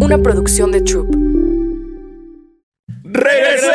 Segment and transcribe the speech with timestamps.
[0.00, 1.08] una producción de Troop.
[3.04, 3.68] ¡Regresé!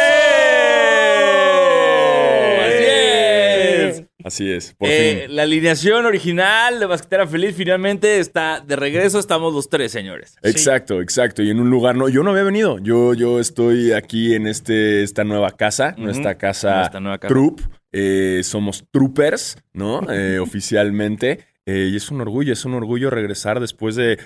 [2.62, 4.04] Así es.
[4.23, 5.36] Así es, por Eh, fin.
[5.36, 9.20] la alineación original de Basquetera Feliz finalmente está de regreso.
[9.20, 10.36] Estamos los tres, señores.
[10.44, 11.41] Exacto, exacto.
[11.44, 12.80] Y en un lugar no, yo no había venido.
[12.80, 17.34] Yo, yo estoy aquí en este, esta nueva casa, nuestra casa, Nuestra nueva casa.
[17.34, 17.59] Troop.
[17.91, 20.02] Eh, somos troopers, ¿no?
[20.11, 21.39] Eh, oficialmente.
[21.66, 24.18] Eh, y es un orgullo, es un orgullo regresar después de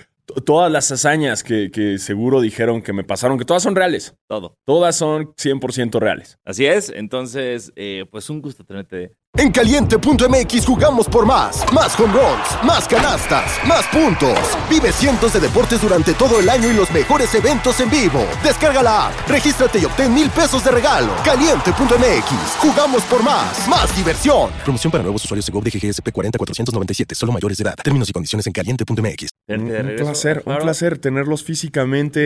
[0.44, 4.14] todas las hazañas que, que seguro dijeron que me pasaron, que todas son reales.
[4.28, 4.56] Todo.
[4.64, 6.38] Todas son 100% reales.
[6.44, 6.90] Así es.
[6.90, 9.14] Entonces, eh, pues un gusto tenerte.
[9.38, 11.64] En caliente.mx jugamos por más.
[11.72, 14.36] Más home runs, más canastas, más puntos.
[14.68, 18.26] Vive cientos de deportes durante todo el año y los mejores eventos en vivo.
[18.42, 21.12] Descarga la app, regístrate y obtén mil pesos de regalo.
[21.24, 23.68] Caliente.mx, jugamos por más.
[23.68, 24.50] Más diversión.
[24.64, 27.76] Promoción para nuevos usuarios de GOV de GGSP 40497, solo mayores de edad.
[27.76, 29.28] Términos y condiciones en caliente.mx.
[29.50, 32.20] Un, placer, un placer tenerlos físicamente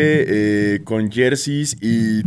[0.77, 2.23] eh, con jerseys y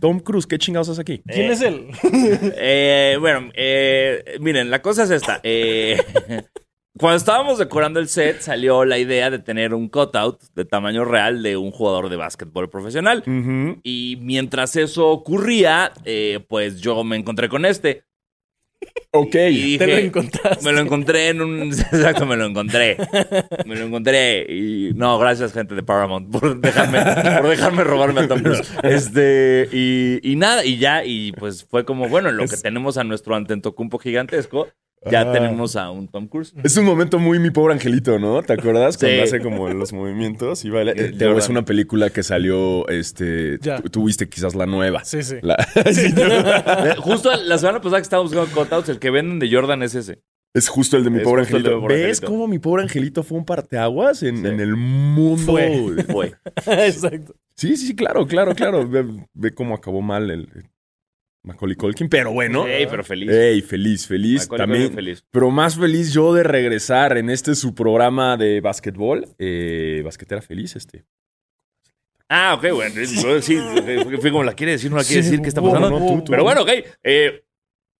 [0.00, 1.22] Tom Cruise, ¿qué chingados haces aquí?
[1.26, 1.88] ¿Quién es él?
[2.60, 5.40] Eh, bueno, eh, miren, la cosa es esta.
[5.42, 5.98] Eh,
[6.98, 11.42] cuando estábamos decorando el set, salió la idea de tener un cutout de tamaño real
[11.42, 13.22] de un jugador de básquetbol profesional.
[13.82, 18.04] Y mientras eso ocurría, eh, pues yo me encontré con este.
[19.10, 19.34] Ok.
[19.34, 20.64] Y dije, Te lo encontraste.
[20.64, 21.62] Me lo encontré en un.
[21.72, 22.96] Exacto, me lo encontré.
[23.66, 24.46] Me lo encontré.
[24.48, 27.00] Y no, gracias, gente de Paramount, por dejarme,
[27.40, 28.72] por dejarme robarme a Tom Cruise.
[28.82, 32.96] Este, y, y nada, y ya, y pues fue como, bueno, en lo que tenemos
[32.96, 34.68] a nuestro antentocumpo gigantesco,
[35.10, 35.32] ya Ah.
[35.32, 36.52] tenemos a un Tom Cruise.
[36.64, 38.42] Es un momento muy mi pobre angelito, ¿no?
[38.42, 38.94] ¿Te acuerdas?
[38.96, 39.00] Sí.
[39.06, 40.92] Cuando hace como los movimientos y baila.
[40.92, 41.38] Eh, Jordan.
[41.38, 43.58] es una película que salió, este,
[43.90, 45.04] tuviste quizás la nueva.
[45.04, 45.36] Sí, sí.
[45.42, 49.82] La- Eh, Justo la semana pasada que estábamos buscando cutouts, el que venden de Jordan
[49.82, 50.22] es ese.
[50.54, 51.70] es justo el de mi Es pobre angelito.
[51.76, 52.26] mi pobre ¿Ves angelito.
[52.26, 55.52] cómo mi pobre angelito fue un parteaguas en, en el mundo?
[55.52, 56.04] Fue.
[56.08, 56.34] Fue.
[56.86, 57.34] Exacto.
[57.54, 58.88] Sí, sí, claro, claro, claro.
[58.88, 59.04] Ve,
[59.34, 60.64] ve cómo acabó mal el, el
[61.48, 62.66] Macaulay Culkin, pero bueno.
[62.66, 63.30] Ey, pero feliz.
[63.30, 64.42] Ey, feliz, feliz.
[64.42, 65.24] Macaulay También, feliz.
[65.30, 69.26] Pero más feliz yo de regresar en este su programa de básquetbol.
[69.38, 71.04] Eh, basquetera feliz, este.
[72.28, 72.94] Ah, ok, bueno.
[73.40, 73.58] Sí,
[74.20, 75.88] fue como la quiere decir, no la quiere Sí, decir, ¿qué está pasando?
[75.90, 76.30] no, tú, tú.
[76.30, 76.68] Pero bueno, ok.
[77.02, 77.42] eh,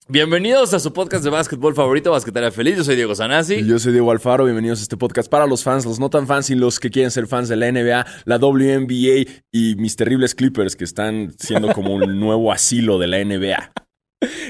[0.09, 2.79] bienvenidos a su podcast de básquetbol favorito, Basquetera Feliz.
[2.79, 3.57] Yo soy Diego Sanasi.
[3.57, 6.27] Y Yo soy Diego Alfaro, bienvenidos a este podcast para los fans, los no tan
[6.27, 10.35] fans y los que quieren ser fans de la NBA, la WNBA y mis terribles
[10.35, 13.73] Clippers que están siendo como un nuevo asilo de la NBA.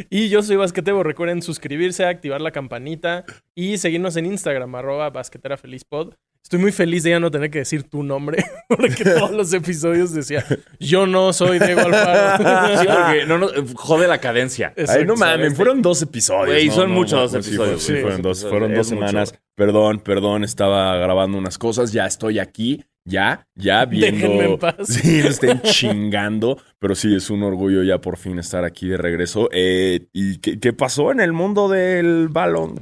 [0.09, 1.03] Y yo soy Basquetebo.
[1.03, 6.15] Recuerden suscribirse, activar la campanita y seguirnos en Instagram, arroba basqueterafelizpod.
[6.49, 10.15] Estoy muy feliz de ya no tener que decir tu nombre, porque todos los episodios
[10.15, 10.43] decía,
[10.81, 12.79] yo no soy Diego Alfaro.
[12.81, 14.73] Sí, porque no, no, jode la cadencia.
[14.89, 16.47] Ay, no mames, fueron dos episodios.
[16.47, 18.91] Güey, no, son no, muchos no, dos sí, episodios, Sí, fueron dos, episodios, fueron dos
[18.91, 19.07] mucho.
[19.07, 19.35] semanas.
[19.55, 24.27] Perdón, perdón, estaba grabando unas cosas, ya estoy aquí, ya, ya viendo.
[24.27, 24.75] Déjenme en paz.
[24.87, 28.97] Sí, no estén chingando, pero sí, es un orgullo ya por fin estar aquí de
[28.97, 29.51] regreso.
[29.53, 32.81] Eh, ¿Y qué, qué pasó en el mundo del balón?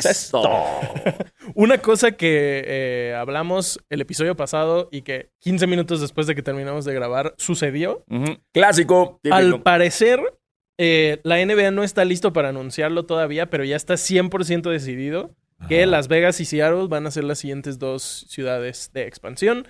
[0.00, 0.42] Cesto.
[1.54, 6.42] Una cosa que eh, hablamos el episodio pasado y que 15 minutos después de que
[6.42, 8.04] terminamos de grabar sucedió.
[8.52, 9.20] Clásico.
[9.22, 9.36] Típico.
[9.36, 10.20] Al parecer,
[10.78, 15.34] eh, la NBA no está listo para anunciarlo todavía, pero ya está 100% decidido
[15.68, 19.68] que Las Vegas y Seattle van a ser las siguientes dos ciudades de expansión.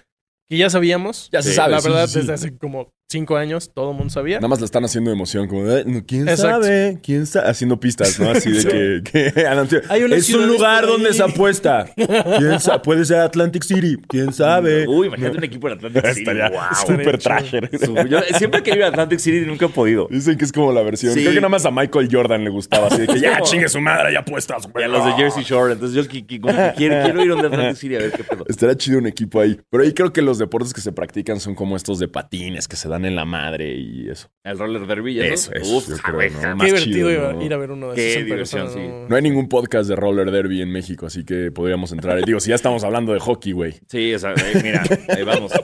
[0.49, 1.29] Que ya sabíamos.
[1.33, 2.19] Ya se Sí, sabe, La verdad, sí, sí.
[2.21, 4.39] desde hace como cinco años todo el mundo sabía.
[4.39, 6.65] Nada más la están haciendo de emoción, como, de, "No, ¿quién Exacto.
[6.65, 6.99] sabe?
[7.03, 7.49] ¿Quién sabe?
[7.51, 8.31] Haciendo pistas, ¿no?
[8.31, 8.69] Así de Sí.
[8.69, 9.03] que,
[9.33, 9.33] que.
[9.89, 11.87] Hay unas es un lugar donde se apuesta.
[11.95, 12.81] ¿Quién sabe?
[12.81, 14.87] Puede ser Atlantic City, ¿quién sabe?
[14.89, 16.21] Uy, imagínate un equipo en Atlantic City.
[16.21, 16.61] Estaría Wow.
[16.73, 17.71] Estaría trasher.
[18.09, 20.09] Yo siempre he querido ir a Atlantic City y nunca he podido.
[20.11, 21.15] Dicen que es como la versión.
[21.15, 21.21] Sí.
[21.21, 22.89] Creo que nada más a Michael Jordan le gustaba.
[22.89, 25.73] Así de que ya chingue su madre, ya apuestas, Y a los de Jersey Shore.
[25.75, 28.45] Entonces yo que quiero, quiero ir a un de Atlantic City a ver qué pedo.
[28.49, 29.59] Estará chido un equipo ahí.
[29.71, 32.77] Pero ahí creo que los deportes que se practican son como estos de patines que
[32.77, 34.29] se dan en la madre y eso.
[34.45, 35.13] El roller derby.
[35.13, 35.53] ¿y eso?
[35.53, 36.59] Eso, Uf, yo creo, ¿no?
[36.59, 37.43] Qué divertido chido, iba- ¿no?
[37.45, 38.25] ir a ver uno de Qué esos.
[38.25, 38.79] diversión, sí.
[38.81, 39.09] ¿no?
[39.09, 42.25] No hay ningún podcast de roller derby en México, así que podríamos entrar.
[42.25, 43.75] Digo, si ya estamos hablando de hockey, güey.
[43.89, 45.53] Sí, o sea, eh, mira, ahí vamos.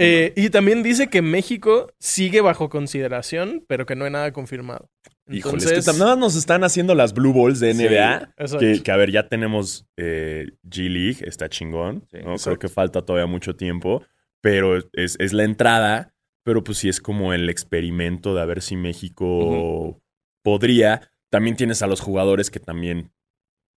[0.00, 4.88] Eh, y también dice que México sigue bajo consideración, pero que no hay nada confirmado.
[5.28, 7.82] Híjole, Entonces, es que tam- nada más nos están haciendo las Blue Balls de Sí,
[7.84, 8.14] NBA.
[8.36, 8.58] exacto.
[8.58, 12.04] que, que, a ver, ya tenemos eh, G League, está chingón.
[12.10, 12.36] Sí, ¿no?
[12.36, 14.02] Creo que falta todavía mucho tiempo,
[14.40, 16.14] pero es, es la entrada,
[16.44, 20.00] pero pues sí es como el experimento de a ver si México
[20.42, 21.10] podría.
[21.30, 23.12] También tienes a los jugadores que también,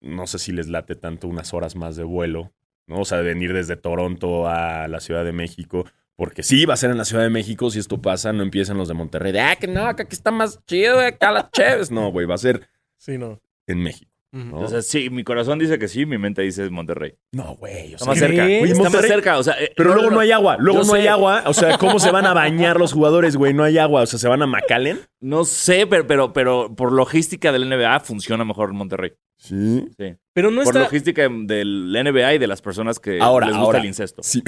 [0.01, 2.53] no sé si les late tanto unas horas más de vuelo,
[2.87, 3.01] ¿no?
[3.01, 5.85] O sea, de venir desde Toronto a la Ciudad de México.
[6.15, 7.69] Porque sí, va a ser en la Ciudad de México.
[7.71, 9.31] Si esto pasa, no empiezan los de Monterrey.
[9.31, 11.89] De, ah, que no, que aquí está más chido, acá las chéves.
[11.89, 13.41] No, güey, va a ser Sí, no.
[13.65, 14.10] en México.
[14.54, 17.16] O sea, sí, mi corazón dice que sí, mi mente dice Monterrey.
[17.33, 17.94] No, güey.
[17.94, 18.28] o Está sea, más ¿Qué?
[18.28, 18.44] cerca.
[18.45, 19.38] Oye, Está más cerca.
[19.38, 21.44] O sea, eh, Pero luego no, hay agua, luego no hay agua.
[21.48, 23.54] O sea, ¿cómo se van a bañar los jugadores, güey?
[23.54, 24.04] No hay agua.
[24.04, 25.01] O sea, ¿se van a McAllen?
[25.19, 29.12] No sé, pero, pero, pero por logística del NBA funciona mejor en Monterrey.
[29.38, 29.86] Sí.
[29.98, 30.16] Sí.
[30.33, 30.80] Pero no por está.
[30.80, 33.80] logística del NBA y de las personas que Ahora, les gusta ahora.
[33.80, 34.24] el incesto.
[34.24, 34.42] Si,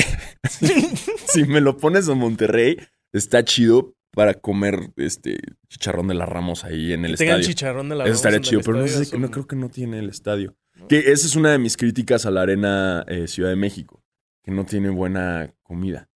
[1.28, 2.78] si me lo pones a Monterrey,
[3.12, 5.38] está chido para comer este
[5.69, 7.54] chicharrón de las Ramos ahí en el que tengan estadio.
[7.54, 10.00] chicharrón de la Eso estaría chido, pero no, estadio, sé, no creo que no tiene
[10.00, 10.56] el estadio.
[10.88, 14.04] Que esa es una de mis críticas a la Arena eh, Ciudad de México,
[14.44, 16.10] que no tiene buena comida.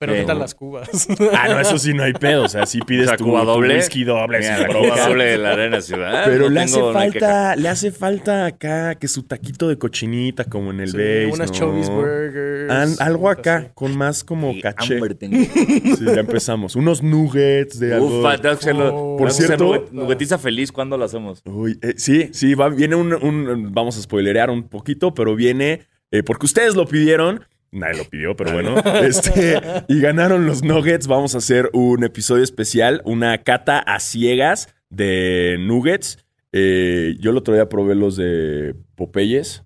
[0.00, 0.26] Pero ¿qué Sí.
[0.26, 0.88] tal las cubas?
[1.34, 2.44] Ah, no, eso sí no hay pedo.
[2.44, 3.76] O sea, sí pides O sea, tu, Cuba tu doble.
[3.76, 4.38] whisky doble.
[4.38, 4.66] Mira, la.
[4.68, 6.22] Cuba doble de la Arena Ciudad.
[6.24, 10.70] Pero no le hace falta, le hace falta acá que su taquito de cochinita como
[10.70, 11.58] en el Sí, base, unas ¿no?
[11.58, 12.70] Chovis Burgers.
[12.70, 13.66] An- algo acá, así.
[13.74, 14.94] con más como Qué caché.
[14.94, 15.36] hambre tengo.
[15.36, 16.76] Sí, ya empezamos.
[16.76, 18.20] Unos nuggets de algo.
[18.20, 18.90] Ufa, tengo que hacerlo.
[18.96, 19.16] Oh.
[19.18, 21.42] Por cierto- nugget- Nuggetiza feliz, ¿cuándo lo hacemos?
[21.44, 25.82] Uy, eh, sí, sí, va, viene un, un- Vamos a spoilerear un poquito, pero viene.
[26.10, 27.44] eh, porque ustedes lo pidieron.
[27.72, 28.76] Nadie lo pidió, pero bueno.
[29.02, 31.06] este, y ganaron los Nuggets.
[31.06, 36.18] Vamos a hacer un episodio especial, una cata a ciegas de Nuggets.
[36.52, 39.64] Eh, yo el otro día probé los de Popeyes.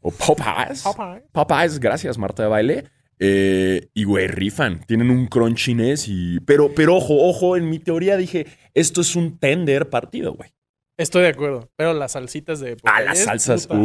[0.00, 0.82] O Popeyes.
[0.82, 1.22] Popeye.
[1.32, 2.84] Popeyes, gracias, Marta de Baile.
[3.18, 4.80] Eh, y güey, rifan.
[4.86, 6.40] Tienen un crunchiness y.
[6.40, 10.50] Pero, pero ojo, ojo, en mi teoría dije, esto es un tender partido, güey.
[10.96, 11.68] Estoy de acuerdo.
[11.76, 12.76] Pero las salsitas de.
[12.84, 13.66] Ah, las salsas.
[13.66, 13.78] puta.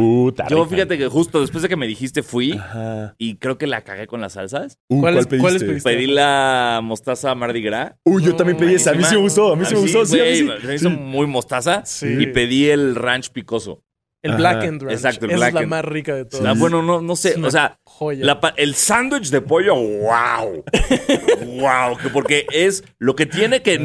[0.44, 3.14] Puta, Yo fíjate que justo después de que me dijiste fui Ajá.
[3.18, 4.78] y creo que la cagué con las salsas.
[4.88, 5.80] Uh, ¿Cuáles- ¿Cuál pediste?
[5.90, 7.94] Pedí la mostaza Mardi Gras.
[8.04, 8.90] Uy, yo también pedí esa.
[8.90, 9.52] A mí sí me gustó.
[9.52, 10.06] A mí sí me gustó.
[10.06, 10.48] Sí, güey, sí.
[10.66, 10.96] Me hizo Sí.
[10.96, 11.84] muy mostaza.
[11.84, 12.06] Sí.
[12.20, 13.82] Y pedí el ranch picoso.
[14.22, 14.38] El Ajá.
[14.38, 14.92] Black and Ranch.
[14.92, 16.44] Exacto, el Esa es la más rica de todas.
[16.46, 17.34] Ah, bueno, no, no sé.
[17.42, 18.24] O sea, joya.
[18.24, 20.62] la pa- el sándwich de pollo, wow.
[21.60, 21.96] wow.
[22.02, 23.78] que Porque es lo que tiene que.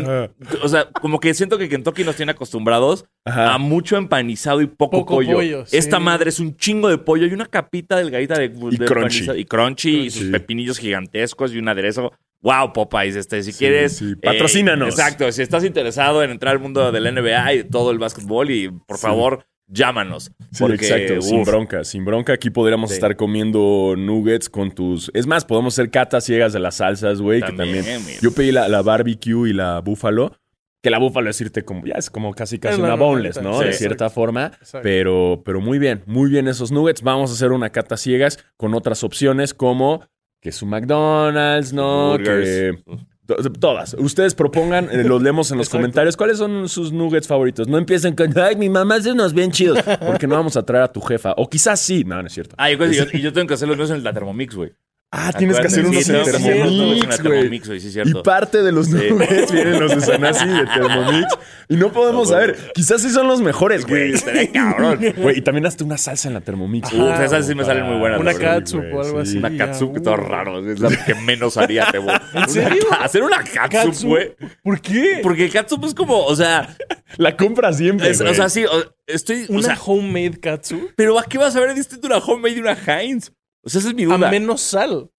[0.63, 3.53] O sea, como que siento que Kentucky nos tiene acostumbrados Ajá.
[3.53, 5.35] a mucho empanizado y poco, Poco pollo.
[5.35, 5.77] pollo, sí.
[5.77, 9.19] Esta madre es un chingo de pollo y una capita delgadita de, de crunchy.
[9.19, 12.11] empanizado- Y crunchy, y sus pepinillos gigantescos y un aderezo.
[12.41, 13.97] Wow, Popeyes, este, si Sí, quieres.
[13.97, 14.11] sí.
[14.11, 14.89] eh, Patrocínanos.
[14.89, 18.69] exacto, si estás interesado en entrar al mundo del NBA y todo el básquetbol, y
[18.69, 19.01] por Sí.
[19.01, 20.31] favor, llámanos.
[20.51, 22.33] Sí, porque, exacto, sin bronca, sin bronca.
[22.33, 22.95] Aquí podríamos Sí.
[22.95, 25.11] estar comiendo nuggets con tus.
[25.13, 27.41] Es más, podemos hacer catas ciegas de las salsas, güey.
[27.41, 28.19] Que También, mira.
[28.21, 30.35] Yo pedí la, la barbecue y la búfalo.
[30.81, 31.83] Que la búfalo es irte como.
[31.85, 33.59] Ya es como casi casi una boneless, ¿no?
[33.59, 34.13] sí, de cierta exacto.
[34.13, 34.45] forma.
[34.59, 34.81] Exacto.
[34.83, 37.01] Pero, pero muy bien, muy bien esos nuggets.
[37.01, 40.05] Vamos a hacer una cata ciegas con otras opciones como
[40.41, 42.11] que su McDonald's, ¿no?
[42.11, 42.45] burgers.
[42.47, 42.83] Que.
[43.27, 43.95] To- Todas.
[43.97, 45.79] Ustedes propongan, eh, los leemos en los Exacto.
[45.81, 46.15] comentarios.
[46.17, 47.67] ¿Cuáles son sus nuggets favoritos?
[47.67, 49.79] No empiecen con, ay, mi mamá hace unos bien chidos.
[50.05, 51.33] Porque no vamos a traer a tu jefa.
[51.37, 52.03] O quizás sí.
[52.03, 52.55] No, no es cierto.
[52.57, 54.71] Ah, yo, yo, y yo tengo que hacer los míos en la Thermomix, güey.
[55.11, 57.17] Ah, tienes que hacer unos sí, en que Thermomix, güey.
[57.17, 58.95] Thermomix, güey, sí, es Y parte de los Sí.
[59.53, 61.27] vienen los de Sanasi de Thermomix.
[61.69, 62.57] Y no podemos No, saber.
[62.73, 64.13] Quizás sí son los mejores, güey.
[64.13, 64.99] Estaría cabrón.
[65.17, 66.91] Güey, y también hazte una salsa en la Thermomix.
[66.91, 68.19] Uf, esas sí me salen muy buenas.
[68.19, 69.37] Una catsup o algo así.
[69.37, 70.01] Una ya, catsup, uh.
[70.01, 70.69] todo raro.
[70.69, 72.09] Es la que menos haría, Tebo.
[72.33, 72.83] ¿En serio?
[72.89, 74.07] Una- Hacer una Catsup.
[74.09, 74.35] güey.
[74.63, 75.19] ¿Por qué?
[75.23, 76.75] Porque catsup es como, o sea,
[77.17, 78.09] La compra siempre.
[78.09, 81.55] es- o sea, sí, o- estoy, o Una sea, homemade katsu pero ¿a qué vas
[81.55, 83.31] a ver distinto una homemade y una Heinz?
[83.65, 84.27] O sea, esa es mi duda.
[84.27, 85.09] a menos sal.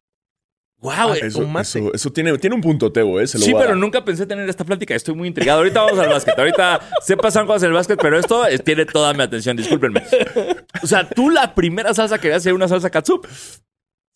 [0.78, 1.66] Wow, Ah, eso, tomate.
[1.66, 3.26] eso, eso tiene, tiene un punto, Tebo, ¿eh?
[3.26, 4.94] Se lo Sí, pero nunca pensé tener esta plática.
[4.94, 5.58] Estoy muy intrigado.
[5.60, 6.38] Ahorita vamos al básquet.
[6.38, 9.56] Ahorita se pasan cosas en el básquet, pero esto eh, tiene toda mi atención.
[9.56, 10.02] Discúlpenme.
[10.82, 13.26] O sea, tú la primera salsa querías hacer una salsa katsup.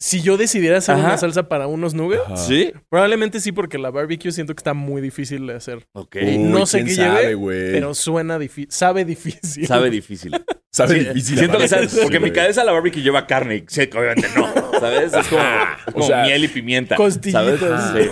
[0.02, 1.05] Si yo decidiera hacer Ajá.
[1.08, 2.36] una salsa para unos nuggets, Ajá.
[2.39, 2.72] Sí.
[2.89, 5.86] probablemente sí, porque la barbecue siento que está muy difícil de hacer.
[5.93, 6.17] Ok.
[6.22, 8.70] Uy, no sé qué sabe, lleve, pero suena difícil.
[8.70, 9.67] Sabe difícil.
[9.67, 10.32] Sabe difícil.
[10.72, 11.39] Sabe Sí, difícil.
[11.39, 11.89] Siento que aparte.
[11.89, 13.56] sabe, porque en mi cabeza la barbecue lleva carne.
[13.56, 14.48] y sé que obviamente no.
[14.79, 15.13] ¿Sabes?
[15.13, 16.94] Es como, es como sea, miel y pimienta.
[16.94, 17.58] Costillitas.
[17.58, 18.10] ¿sabes?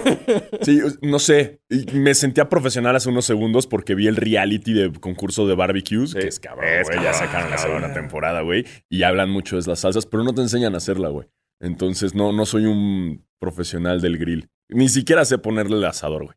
[0.62, 0.80] Sí.
[0.80, 1.60] Sí, no sé.
[1.70, 6.10] Y me sentía profesional hace unos segundos porque vi el reality de concurso de barbecues.
[6.10, 6.18] Sí.
[6.18, 6.96] Que es cabrón, güey.
[6.98, 7.76] Ya cabrón, sacaron la cabrón.
[7.80, 8.66] segunda temporada, güey.
[8.90, 11.28] Y hablan mucho de las salsas, pero no te enseñan a hacerla, güey.
[11.60, 14.48] Entonces, no, no soy un profesional del grill.
[14.68, 16.36] Ni siquiera sé ponerle el asador, güey.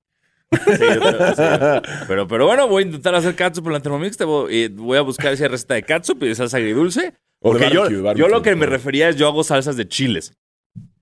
[0.78, 1.90] Sí, yo creo- sí.
[2.08, 4.18] Pero, pero bueno, voy a intentar hacer catsup en la Thermomix.
[4.18, 7.14] Te voy, eh, voy a buscar esa receta de catsup y de salsa agridulce.
[7.40, 10.34] Porque yo, barbecue, yo lo que me refería es yo hago salsas de chiles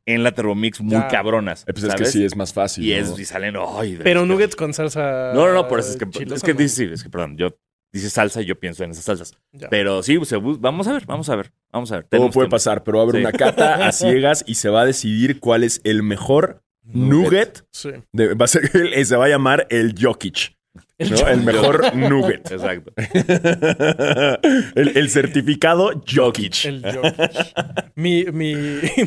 [0.06, 1.08] en la Thermomix muy Ya.
[1.08, 1.64] cabronas.
[1.68, 2.84] Eh, Pues es que sí, es más fácil.
[2.86, 3.14] y, ¿no?
[3.14, 3.56] es, y salen.
[3.58, 5.32] ay, de- Pero nuggets con salsa.
[5.34, 6.12] No, no, no, por eso es que, es
[6.44, 6.60] que no.
[6.96, 7.50] es que perdón, yo
[7.92, 9.34] dice salsa y yo pienso en esas salsas.
[9.52, 9.70] Ya.
[9.70, 10.18] Pero sí,
[10.60, 12.04] vamos a ver, vamos a ver, vamos a ver.
[12.06, 12.50] Todo puede tiempo.
[12.52, 13.22] pasar, pero va a haber Sí.
[13.22, 17.66] una cata a ciegas y se va a decidir cuál es el mejor nugget.
[17.72, 17.92] Sí.
[18.14, 18.70] de- va a ser,
[19.06, 20.56] se va a llamar el Jokic.
[21.00, 21.28] ¿no?
[21.28, 22.52] El mejor nugget.
[22.52, 22.94] Exacto.
[24.76, 26.66] el, el certificado Jokic.
[26.66, 27.92] El Jokic.
[27.96, 28.54] mi, mi,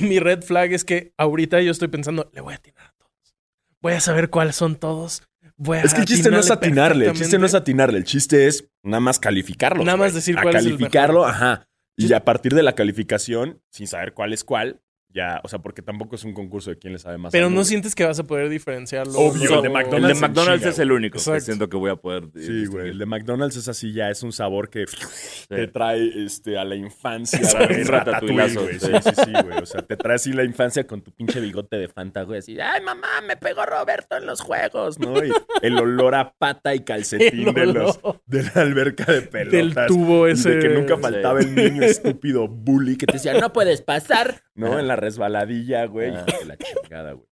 [0.00, 3.34] mi red flag es que ahorita yo estoy pensando, le voy a atinar a todos.
[3.80, 5.22] Voy a saber cuáles son todos
[5.64, 8.04] Voy a Es que el chiste no es atinarle el chiste no es atinarle, el
[8.04, 9.84] chiste es nada más calificarlo.
[9.84, 11.68] Nada más decir cuál es el calificarlo, ajá.
[11.96, 14.80] Y a partir de la calificación, sin saber cuál es cuál,
[15.14, 17.32] ya, o sea, porque tampoco es un concurso de quién le sabe más.
[17.32, 19.12] Pero no sientes que vas a poder diferenciarlo.
[19.18, 19.56] Obvio, No.
[19.56, 21.44] el de El McDonald's de en McDonald's es el único que Exacto.
[21.44, 22.24] siento que voy a poder.
[22.34, 22.90] Sí, güey.
[22.90, 24.84] El de McDonald's es así, ya es un sabor que
[25.48, 25.72] te Sí.
[25.72, 27.38] trae este, a la infancia.
[27.70, 28.58] Exacto, güey, sí.
[28.80, 29.58] Sí, sí, sí, güey.
[29.62, 32.38] O sea, te trae así la infancia con tu pinche bigote de Fanta, güey.
[32.38, 35.22] Así, ay, mamá, me pegó Roberto en los juegos, ¿no?
[35.24, 35.30] Y
[35.62, 39.52] el olor a pata y calcetín El de, los, de la alberca de pelotas.
[39.52, 40.56] Del tubo ese.
[40.56, 41.02] De que nunca Sí.
[41.02, 44.78] faltaba el niño estúpido bully que te decía, no puedes pasar, ¿no?
[44.78, 46.10] En la resbaladilla, güey.
[46.14, 46.24] Ah.
[46.46, 47.26] La chingada, güey.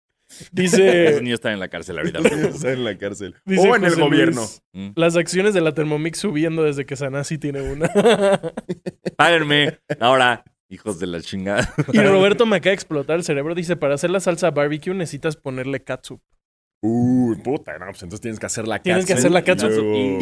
[0.51, 2.19] Dice, niños están en la cárcel ahorita.
[2.19, 3.36] Está en la cárcel.
[3.45, 4.41] dice o en el gobierno.
[4.41, 4.89] Luis, Mm.
[4.95, 7.89] las acciones de la Thermomix subiendo desde que Sanasi tiene una.
[9.17, 9.79] Páguenme.
[10.00, 11.74] Ahora, hijos de la chingada.
[11.93, 13.55] y Roberto me acaba de explotar el cerebro.
[13.55, 16.21] Dice, para hacer la salsa barbecue necesitas ponerle catsup.
[16.83, 19.71] Uy, puta, no, pues entonces tienes que hacer la Tienes que catsup hacer la catsup.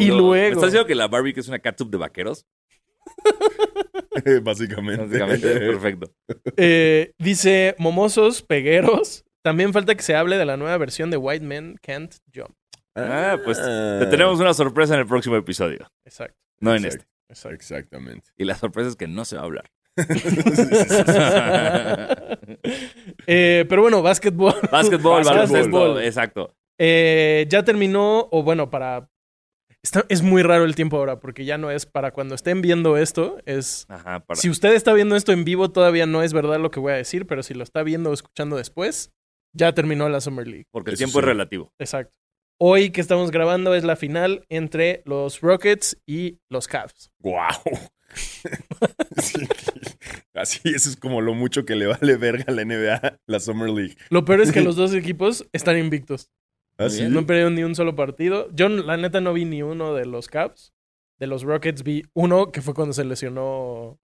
[0.00, 2.46] Y luego- ¿Me estás diciendo que la barbecue es una catsup de vaqueros?
[4.42, 5.18] Básicamente.
[5.18, 6.12] Básicamente, perfecto.
[6.56, 9.24] Eh, dice, momosos, pegueros.
[9.42, 12.54] También falta que se hable de la nueva versión de White Men Can't Jump.
[12.96, 15.86] Ah, pues te tenemos una sorpresa en el próximo episodio.
[16.04, 16.36] Exacto.
[16.60, 17.04] No en Exacto.
[17.28, 17.32] este.
[17.32, 17.54] exacto.
[17.54, 18.30] Exactamente.
[18.36, 19.70] Y la sorpresa es que no se va a hablar.
[23.26, 24.54] Eh, pero bueno, básquetbol.
[24.70, 25.24] Básquetbol, Básquetbol.
[25.24, 26.54] baloncesto, exacto.
[26.78, 29.08] Eh, ya terminó, o bueno, para...
[29.86, 32.96] Está- es muy raro el tiempo ahora, porque ya no es para cuando estén viendo
[32.96, 33.86] esto, es...
[33.88, 36.80] Ajá, para- Si usted está viendo esto en vivo, todavía no es verdad lo que
[36.80, 39.12] voy a decir, pero si lo está viendo o escuchando después,
[39.52, 40.64] ya terminó la Summer League.
[40.72, 41.72] porque el tiempo es relativo.
[41.78, 42.12] Exacto.
[42.60, 47.12] Hoy que estamos grabando es la final entre los Rockets y los Cavs.
[47.20, 47.52] ¡Guau!
[49.18, 49.46] Sí.
[50.34, 53.68] Así, eso es como lo mucho que le vale verga a la NBA, la Summer
[53.70, 53.96] League.
[54.10, 56.30] Lo peor es que los dos equipos están invictos.
[56.78, 57.12] Bien.
[57.12, 58.48] No perdido ni un solo partido.
[58.52, 60.72] Yo, la neta, no vi ni uno de los Cavs.
[61.18, 63.98] De los Rockets vi uno que fue cuando se lesionó.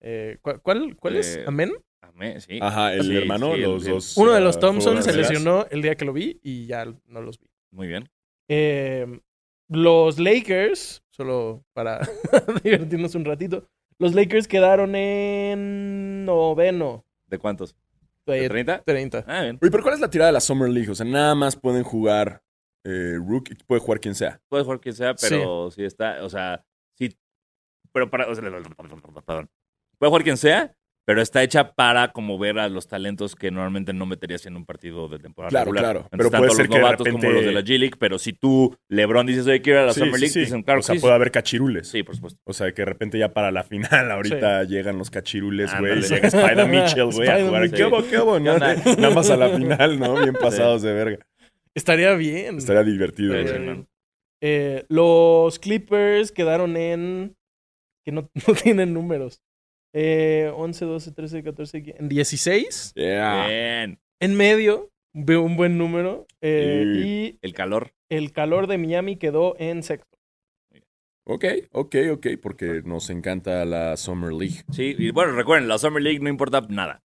[0.00, 1.36] eh, ¿cuál, cuál, es?
[1.36, 1.72] Eh, ¿Amén?
[2.00, 2.58] Amén, sí.
[2.60, 4.16] Ajá, el Sí, hermano, sí, los dos.
[4.16, 7.20] Uno de ah, los Thompson se lesionó el día que lo vi y ya no
[7.20, 7.46] los vi.
[7.70, 8.08] Muy bien.
[8.48, 9.20] Eh,
[9.68, 12.00] los Lakers, solo para
[12.64, 17.04] divertirnos un ratito, los Lakers quedaron en noveno.
[17.26, 17.74] ¿De cuántos?
[18.26, 18.82] ¿De Eh, 30?
[18.84, 19.24] 30.
[19.26, 19.58] Ah, bien.
[19.60, 20.90] Oye, pero ¿cuál es la tirada de la Summer League?
[20.90, 22.42] O sea, nada más pueden jugar
[22.84, 24.40] eh, rookie, puede jugar quien sea.
[24.48, 26.64] Puede jugar quien sea, pero si está, o sea,
[26.98, 27.16] sí.
[27.92, 29.50] Pero para, o sea, perdón.
[29.98, 30.74] Puede jugar quien sea,
[31.06, 34.64] pero está hecha para como ver a los talentos que normalmente no meterías en un
[34.64, 35.84] partido de temporada Claro, regular.
[35.84, 35.98] claro.
[36.10, 37.96] Entonces, Pero tanto puede los ser que de novatos repente- como los de la G-League,
[37.98, 40.40] pero si tú, LeBron, dices, oye, quiero ir a la Sí, Summer sí, League, sí.
[40.40, 41.00] dicen, claro o sea, sí.
[41.00, 41.88] puede haber cachirules.
[41.88, 42.40] Sí, por supuesto.
[42.44, 46.00] O sea, que de repente ya para la final, ahorita llegan los cachirules, güey.
[46.00, 47.70] Llega Spider Mitchell, güey, a jugar.
[47.70, 48.38] ¿Qué hubo, qué hubo?
[48.40, 50.14] Nada más a la final, ¿no?
[50.22, 51.18] Bien pasados de verga.
[51.74, 52.56] Estaría bien.
[52.58, 53.74] Estaría divertido, Sí, güey.
[53.76, 53.84] sí.
[54.40, 57.36] Eh, los Clippers quedaron en.
[58.04, 59.42] que no, no tienen números.
[59.96, 62.92] Eh, 11, 12, 13, 14, 15, en 16.
[62.96, 63.46] Yeah.
[63.46, 63.98] Bien.
[64.20, 66.26] En medio, veo un buen número.
[66.40, 67.00] eh, Sí.
[67.04, 67.92] Y El calor.
[68.10, 70.18] el calor de Miami quedó en sexto.
[71.26, 74.62] Ok, ok, ok, porque nos encanta la Summer League.
[74.72, 77.02] Sí, y bueno, recuerden, la Summer League no importa nada.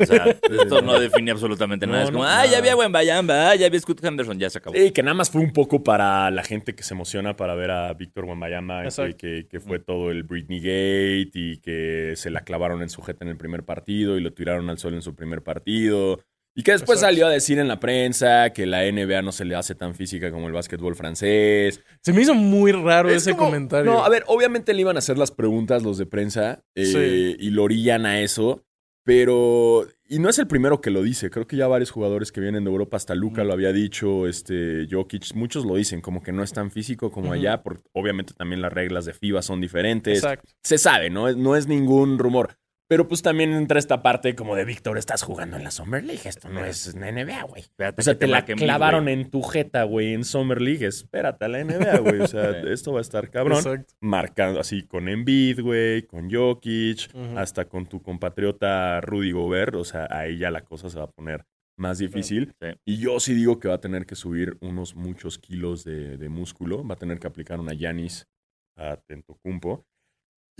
[0.00, 1.98] O sea, esto no define absolutamente nada.
[2.00, 4.48] No, es como, no, ah, ya había buen Bayamba, ah, ya había Scott Henderson, ya
[4.50, 4.76] se acabó.
[4.76, 7.70] Y que nada más fue un poco para la gente que se emociona para ver
[7.70, 12.42] a Víctor Wembanyama, que, que, que fue todo el Britney Gate y que se la
[12.42, 15.14] clavaron en su jeta en el primer partido y lo tiraron al sol en su
[15.14, 16.20] primer partido.
[16.52, 17.12] Y que después Exacto.
[17.14, 20.32] salió a decir en la prensa que la NBA no se le hace tan física
[20.32, 21.80] como el básquetbol francés.
[22.02, 23.90] Se me hizo muy raro Es ese como- comentario.
[23.92, 27.36] No, a ver, obviamente le iban a hacer las preguntas los de prensa eh, Sí.
[27.38, 28.64] y lo orillan a eso,
[29.04, 29.86] pero...
[30.08, 32.64] Y no es el primero que lo dice, creo que ya varios jugadores que vienen
[32.64, 36.42] de Europa, hasta Luca lo había dicho, este Jokic, muchos lo dicen, como que no
[36.42, 40.18] es tan físico como allá, porque obviamente también las reglas de FIBA son diferentes.
[40.18, 40.50] Exacto.
[40.64, 41.28] Se sabe, ¿no?
[41.28, 42.56] Es- No es ningún rumor.
[42.90, 46.22] Pero pues también entra esta parte como de Víctor, estás jugando en la Summer League,
[46.24, 47.62] esto no es NBA, güey.
[47.62, 50.84] Espérate O sea, te la clavaron en tu jeta, güey, en Summer League.
[50.84, 52.20] Espérate a la NBA, güey.
[52.20, 53.58] O sea, esto va a estar cabrón.
[53.58, 53.94] Exacto.
[54.00, 59.76] Marcando así con Embiid, güey, con Jokic, hasta con tu compatriota Rudy Gobert.
[59.76, 62.56] O sea, ahí ya la cosa se va a poner más difícil.
[62.60, 62.70] Sí.
[62.84, 66.28] Y yo sí digo que va a tener que subir unos muchos kilos de, de
[66.28, 66.84] músculo.
[66.84, 68.26] Va a tener que aplicar una Yanis
[68.74, 69.86] a Tentocumpo.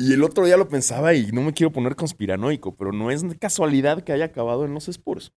[0.00, 3.22] Y el otro día lo pensaba y no me quiero poner conspiranoico, pero no es
[3.38, 5.34] casualidad que haya acabado en los Spurs.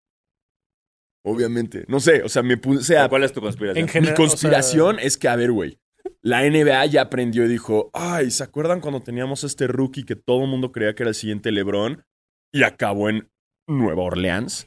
[1.26, 1.84] Obviamente.
[1.90, 3.84] No sé, o sea, me puse a ¿Cuál es tu conspiración?
[3.84, 5.80] En general, mi conspiración es que, a ver, güey,
[6.22, 10.44] la NBA ya aprendió y dijo, ay, ¿se acuerdan cuando teníamos este rookie que todo
[10.44, 12.06] el mundo creía que era el siguiente LeBron
[12.54, 13.30] y acabó en
[13.68, 14.66] Nueva Orleans?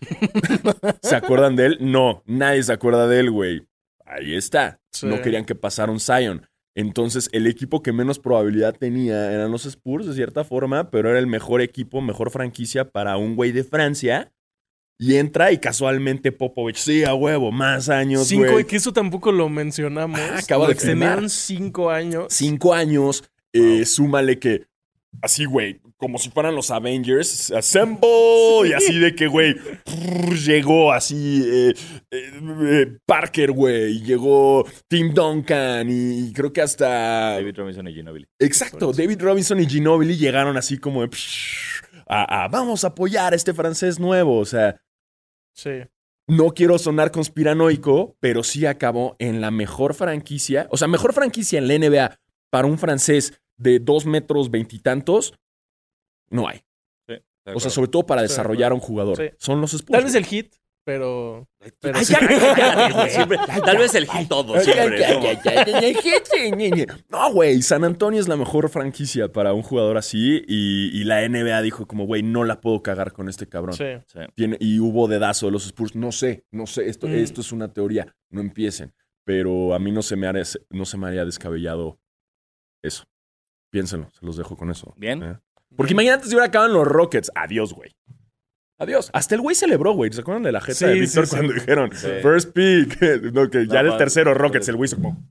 [1.01, 1.79] ¿Se acuerdan de él?
[1.81, 3.67] No, nadie se acuerda de él, güey.
[4.05, 4.79] ahí está.
[4.93, 5.07] Sí.
[5.07, 6.47] No querían que pasara un Zion.
[6.77, 11.19] Entonces, el equipo que menos probabilidad tenía eran los Spurs, de cierta forma, pero era
[11.19, 14.31] el mejor equipo, mejor franquicia para un güey de Francia.
[14.99, 18.63] Y entra y casualmente Popovich, sí, a huevo, más años, Cinco, güey.
[18.63, 20.21] y que eso tampoco lo mencionamos.
[20.21, 21.29] Ah, acaba de firmar.
[21.29, 22.27] cinco años.
[22.31, 24.67] Cinco año,s eh, súmale que,
[25.23, 29.57] así, güey, como si fueran los Avengers, assemble, y así de que, güey,
[30.45, 31.75] llegó así eh,
[32.11, 37.33] eh, eh, Parker, güey, y llegó Tim Duncan, y creo que hasta...
[37.33, 38.27] David Robinson y Ginobili.
[38.39, 43.33] Exacto, David Robinson y Ginobili llegaron así como de, psh, a, a, vamos a apoyar
[43.33, 44.81] a este francés nuevo, o sea...
[45.55, 45.83] Sí.
[46.29, 50.67] No quiero sonar conspiranoico, pero sí acabó en la mejor franquicia.
[50.71, 52.19] O sea, mejor franquicia en la NBA
[52.51, 55.35] para un francés de dos metros veintitantos.
[56.31, 56.63] No hay.
[57.55, 59.17] O sea, sobre todo para desarrollar a un jugador.
[59.17, 59.31] Sí.
[59.39, 59.93] Son los Spurs.
[59.93, 60.53] Tal vez el hit,
[60.85, 61.47] pero.
[61.81, 62.13] pero Ay, sí.
[62.13, 64.99] ya, cállate, güey, siempre- Tal vez el hit todo, siempre.
[65.15, 65.21] ¿no?
[67.09, 67.63] No, güey.
[67.63, 70.43] San Antonio es la mejor franquicia para un jugador así.
[70.49, 73.77] Y, y la NBA dijo como, güey, no la puedo cagar con este cabrón.
[73.77, 73.85] Sí.
[74.09, 74.19] Sí.
[74.35, 75.95] Tiene- y hubo dedazo de los Spurs.
[75.95, 76.89] No sé, no sé.
[76.89, 77.13] Esto, Mm.
[77.15, 78.13] esto es una teoría.
[78.31, 78.93] No empiecen.
[79.25, 82.01] Pero a mí no se me haría, no se me haría descabellado
[82.83, 83.05] eso.
[83.77, 84.95] Piénsenlo, se los dejo con eso.
[84.97, 85.23] Bien.
[85.23, 85.39] ¿eh?
[85.77, 87.31] Porque imagínate si hubiera acabado en los Rockets.
[87.35, 87.95] Adiós, güey.
[88.79, 89.11] Adiós.
[89.13, 90.11] Hasta el güey celebró, güey.
[90.13, 91.37] ¿Se acuerdan de la jeta Sí, de Víctor sí.
[91.37, 92.09] cuando dijeron Sí.
[92.23, 92.99] first pick?
[93.35, 94.69] no, que ya No, el tercero Rockets.
[94.69, 95.23] El güey hizo como.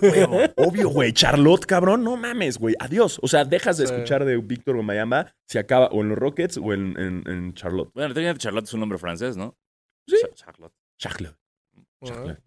[0.00, 0.38] "Huevo".
[0.56, 1.12] Obvio, güey.
[1.12, 2.02] Charlotte, cabrón.
[2.04, 2.74] No mames, güey.
[2.78, 3.18] Adiós.
[3.22, 3.92] O sea, dejas de Sí.
[3.92, 7.54] escuchar de Víctor o Mayamba si acaba o en los Rockets o en, en- en
[7.54, 7.90] Charlotte.
[7.94, 9.56] Bueno, técnicamente Charlotte es un nombre francés, ¿no?
[10.06, 10.16] Sí.
[10.20, 10.72] Cha- Charlotte.
[10.98, 11.36] Charlotte.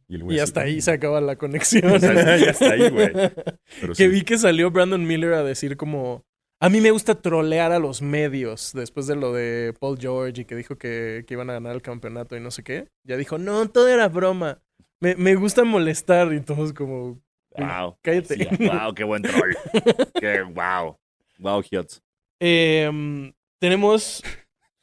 [0.08, 2.00] Y, Y hasta ahí se acaba la conexión.
[2.02, 3.12] ya está ahí, güey.
[3.88, 4.08] Que sí.
[4.08, 6.24] vi que salió Brandon Miller a decir como...
[6.62, 10.46] A mí me gusta trolear a los medios después de lo de Paul George y
[10.46, 12.88] que dijo que, que iban a ganar el campeonato y no sé qué.
[13.04, 14.62] Ya dijo, no, todo era broma.
[15.02, 17.22] Me, me gusta molestar y todos como...
[17.58, 17.98] Wow.
[18.02, 18.36] Cállate.
[18.36, 19.54] Sí, wow, qué buen troll.
[20.20, 20.98] qué wow.
[21.40, 22.02] Wow, Hiots.
[22.40, 24.24] Em, tenemos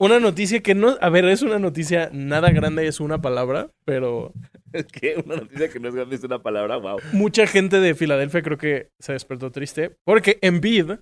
[0.05, 0.97] una noticia que no...
[1.01, 4.33] A ver, es una noticia nada grande, es una palabra, pero
[4.73, 6.99] Es que una noticia que no es grande es una palabra, wow.
[7.13, 10.93] mucha gente de Filadelfia creo que se despertó triste porque Embiid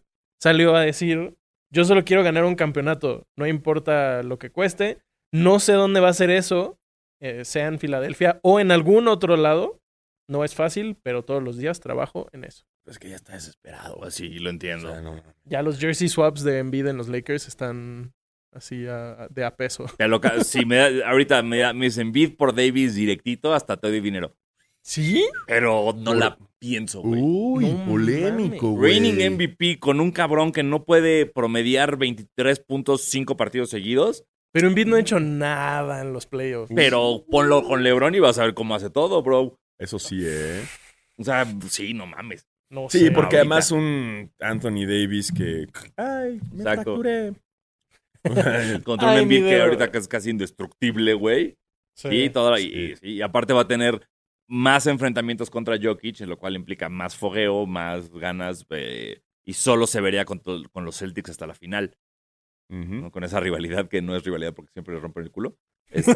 [0.41, 1.37] salió a decir,
[1.73, 4.99] yo solo quiero ganar un campeonato, no importa lo que cueste,
[5.33, 6.79] no sé dónde va a ser eso,
[7.21, 9.81] eh, sea en Filadelfia o en algún otro lado,
[10.29, 12.65] no es fácil, pero todos los días trabajo en eso.
[12.87, 14.03] Es que ya está desesperado.
[14.05, 14.91] Así lo O entiendo.
[14.91, 15.23] sea, no.
[15.45, 18.13] Ya los jersey swaps de Embiid en los Lakers están
[18.53, 19.87] así a- a- de a peso.
[19.97, 23.89] Te si me da, ahorita me, da- me dicen bid por Davis directito, hasta te
[23.89, 24.35] doy dinero.
[24.83, 25.25] ¿Sí?
[25.47, 27.21] Pero no la pienso, güey.
[27.23, 28.93] Uy, No polémico, güey.
[28.99, 34.25] Reigning MVP con un cabrón que no puede promediar 23 puntos 5 partidos seguidos.
[34.53, 36.73] Pero Embiid no ha hecho nada en los playoffs.
[36.75, 39.59] Pero ponlo con LeBron y vas a ver cómo hace todo, bro.
[39.79, 40.63] Eso sí, ¿eh?
[41.19, 42.47] O sea, sí, no mames.
[42.71, 43.11] No Sí, sé.
[43.11, 43.41] porque ahorita.
[43.41, 45.67] además un Anthony Davis que...
[45.97, 46.83] Ay, me Exacto.
[46.97, 47.33] fracturé.
[48.85, 51.57] Contra un Embiid que ahorita que es casi indestructible, güey.
[51.95, 52.09] Sí.
[52.09, 52.97] Sí, toda la- Sí.
[53.03, 54.07] y, y- y aparte va a tener
[54.49, 60.01] más enfrentamientos contra Jokic, lo cual implica más fogueo, más ganas, eh, y solo se
[60.01, 60.43] vería con,
[60.75, 61.97] los Celtics hasta la final,
[63.13, 65.57] con esa rivalidad que no es rivalidad porque siempre le rompen el culo.
[65.91, 66.15] Este,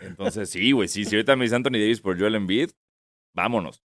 [0.00, 2.70] entonces, sí, güey, sí, si ahorita me dice Anthony Davis por Joel Embiid,
[3.34, 3.82] vámonos.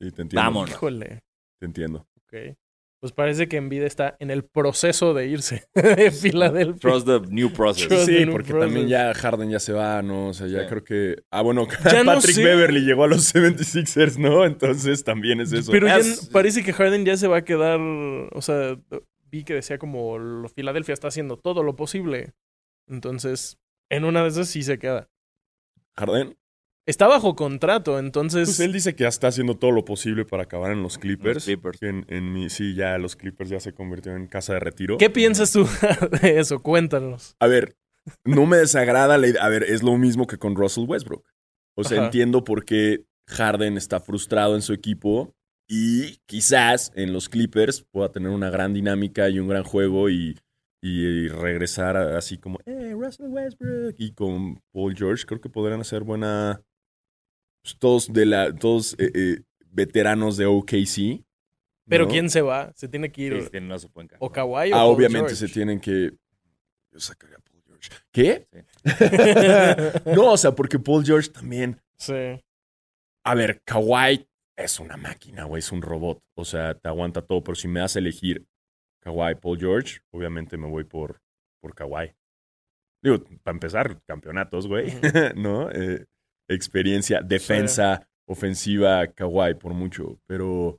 [0.00, 0.36] Sí, te entiendo.
[0.42, 0.70] Vámonos.
[0.70, 1.20] Híjole.
[1.60, 2.08] Te entiendo.
[2.22, 2.56] Ok.
[3.00, 6.80] Pues parece que Embiid está en el proceso de irse de Filadelfia.
[6.80, 7.88] Trust the new process.
[7.88, 8.66] Trust- Sí, new porque process.
[8.68, 10.28] también ya Harden ya se va, ¿no?
[10.28, 10.66] O sea, ya Sí.
[10.68, 11.22] creo que...
[11.30, 12.42] Ah, bueno, Ya no Patrick sé.
[12.44, 14.44] Beverly llegó a los 76ers, ¿no?
[14.44, 15.70] Entonces también es eso.
[15.70, 16.00] Pero ya
[16.32, 17.78] parece que Harden ya se va a quedar.
[17.80, 18.76] O sea,
[19.30, 22.32] vi que decía como lo Filadelfia está haciendo todo lo posible.
[22.88, 23.58] Entonces,
[23.90, 25.08] en una de esas sí se queda.
[25.96, 26.36] Harden,
[26.88, 28.48] Está bajo contrato, entonces.
[28.48, 31.34] pues él dice que ya está haciendo todo lo posible para acabar en los Clippers.
[31.34, 31.78] Los Clippers.
[31.80, 34.96] Que En, en mi, sí, ya los Clippers ya se convirtieron en casa de retiro.
[34.96, 35.68] ¿Qué piensas tú
[36.22, 36.62] de eso?
[36.62, 37.36] Cuéntanos.
[37.40, 37.76] A ver,
[38.24, 39.44] no me desagrada la idea.
[39.44, 41.28] A ver, es lo mismo que con Russell Westbrook.
[41.76, 42.06] O sea, Ajá.
[42.06, 45.34] entiendo por qué Harden está frustrado en su equipo
[45.68, 50.38] y quizás en los Clippers pueda tener una gran dinámica y un gran juego y,
[50.82, 53.94] y regresar así como, eh, Russell Westbrook.
[53.98, 56.62] Y con Paul George creo que podrían hacer buena...
[57.78, 61.24] todos de la, todos eh, eh, veteranos de OKC.
[61.88, 62.10] Pero ¿no?
[62.10, 62.72] ¿quién se va?
[62.74, 63.50] Se tiene que Sí, ir.
[63.50, 64.16] tienen una supuenca.
[64.20, 65.36] O Kawhi o Ah, Paul obviamente George.
[65.36, 66.12] se tienen que.
[66.92, 67.88] Yo sacaría a Paul George.
[68.12, 68.46] ¿Qué?
[68.84, 70.04] Sí.
[70.14, 71.80] no, o sea, porque Paul George también.
[71.96, 72.14] Sí.
[73.24, 74.26] A ver, Kawhi
[74.56, 76.22] es una máquina, güey, es un robot.
[76.34, 77.42] O sea, te aguanta todo.
[77.42, 78.46] Pero si me das a elegir
[79.00, 81.20] Kawhi, Paul George, obviamente me voy por,
[81.60, 82.12] por Kawhi.
[83.02, 84.92] Digo, para empezar, campeonatos, güey.
[85.36, 85.70] ¿No?
[85.70, 86.04] Eh,
[86.48, 90.18] experiencia, defensa, ofensiva, Kawhi por mucho.
[90.26, 90.78] Pero,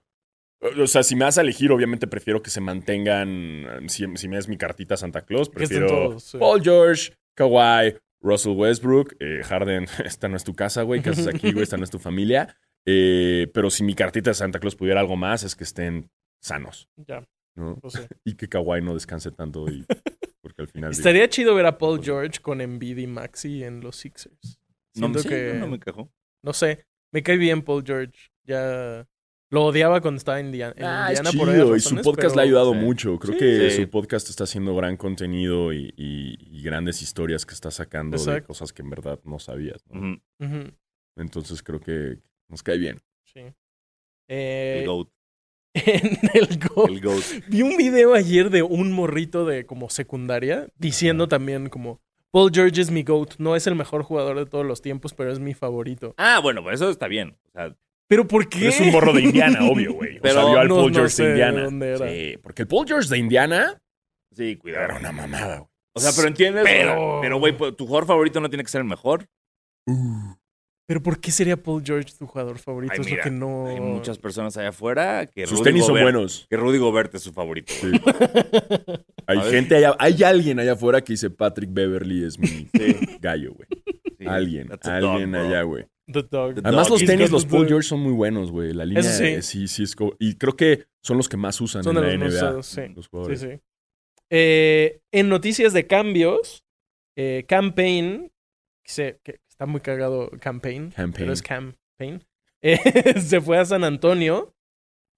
[0.61, 3.87] o sea, si me vas a elegir, obviamente prefiero que se mantengan.
[3.87, 6.37] Si, si me das mi cartita Santa Claus, prefiero todos, sí.
[6.37, 9.85] Paul George, Kawhi, Russell Westbrook, eh, Harden.
[10.05, 11.01] Esta no es tu casa, güey.
[11.01, 11.63] ¿Qué haces aquí, güey?
[11.63, 12.55] Esta no es tu familia.
[12.85, 16.09] Eh, pero si mi cartita de Santa Claus pudiera algo más, es que estén
[16.41, 17.23] sanos, Ya,
[17.87, 18.07] sé.
[18.23, 19.69] Y que Kawhi no descanse tanto.
[19.69, 19.85] Y,
[20.41, 20.91] porque al final.
[20.91, 24.59] Estaría chido ver a Paul George con Embiid y Maxi en los Sixers.
[24.95, 26.11] No, Siento sí, que, no me quejo.
[26.43, 28.13] no sé, me cae bien Paul George.
[28.43, 29.07] Ya
[29.51, 31.95] lo odiaba cuando estaba en Indiana, en Ah, es Indiana chido, por varias y su
[31.95, 32.79] podcast pero- le ha ayudado sí.
[32.79, 33.19] mucho.
[33.19, 33.39] Creo Sí.
[33.39, 33.81] que Sí.
[33.83, 38.43] su podcast está haciendo gran contenido y, y- y grandes historias que está sacando de
[38.43, 39.83] cosas que en verdad no sabías.
[41.17, 43.01] Entonces creo que nos cae bien.
[43.25, 43.41] sí.
[44.31, 45.09] Eh, El GOAT.
[45.73, 46.17] en.
[46.33, 47.23] El GOAT.
[47.47, 51.99] Vi un video ayer de un morrito de como secundaria diciendo también como
[52.31, 53.35] Paul George es mi GOAT.
[53.37, 56.13] No es el mejor jugador de todos los tiempos, pero es mi favorito.
[56.17, 57.37] Ah, bueno, pues eso está bien.
[57.47, 57.75] O sea,
[58.07, 58.57] ¿Pero por qué?
[58.59, 60.17] Pero es un morro de Indiana, obvio, güey.
[60.17, 61.63] O Pero sea, vio al no- Paul no George sé de Indiana.
[61.63, 62.09] dónde era.
[62.09, 63.81] Sí, porque el Paul George de Indiana
[64.35, 64.85] sí, cuidado.
[64.85, 65.69] era una mamada, güey.
[65.93, 66.63] O sea, pero entiendes.
[66.65, 69.27] Pero- Pero, güey, pues, tu jugador favorito no tiene que ser el mejor.
[70.89, 72.93] ¿Pero por qué sería Paul George tu jugador favorito?
[72.95, 73.67] Ay, es lo que no...
[73.67, 76.47] Hay muchas personas allá afuera que Sus Rudy tenis son buenos.
[76.49, 77.71] Que Rudy Gobert es su favorito.
[77.79, 77.91] Sí.
[79.27, 79.53] Hay A ver.
[79.53, 82.67] gente allá, hay alguien allá afuera que dice Patrick Beverly es mi Sí,
[83.21, 83.67] gallo, güey.
[84.17, 84.25] sí.
[84.25, 85.85] Alguien, alguien dog, allá, güey.
[86.11, 86.55] The Dog.
[86.55, 86.99] The Además, dog.
[86.99, 87.67] los tenis, los Paul.
[87.67, 88.73] George son muy buenos, güey.
[88.73, 89.43] La línea sí.
[89.43, 92.07] sí, sí es co- Y creo que son los que más usan Son en de
[92.07, 92.37] la los NBA.
[92.39, 92.81] usados, sí.
[92.95, 93.39] Los Sí, jugadores.
[93.41, 93.47] sí.
[94.31, 96.63] Eh, en noticias de cambios,
[97.15, 98.31] eh, Campaign,
[98.83, 101.13] que, se- que está muy cagado Campaign, Campaign.
[101.13, 102.23] pero es Campaign,
[102.61, 104.55] eh, se fue a San Antonio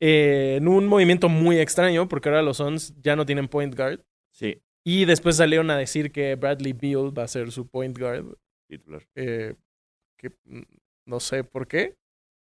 [0.02, 4.00] eh, en un movimiento muy extraño porque ahora los Suns ya no tienen point guard.
[4.34, 8.36] Sí, y después salieron a decir que Bradley Beal va a ser su point guard,
[8.68, 9.04] titular.
[9.14, 9.54] eh,
[10.18, 10.62] que mm,
[11.06, 11.98] no sé por qué,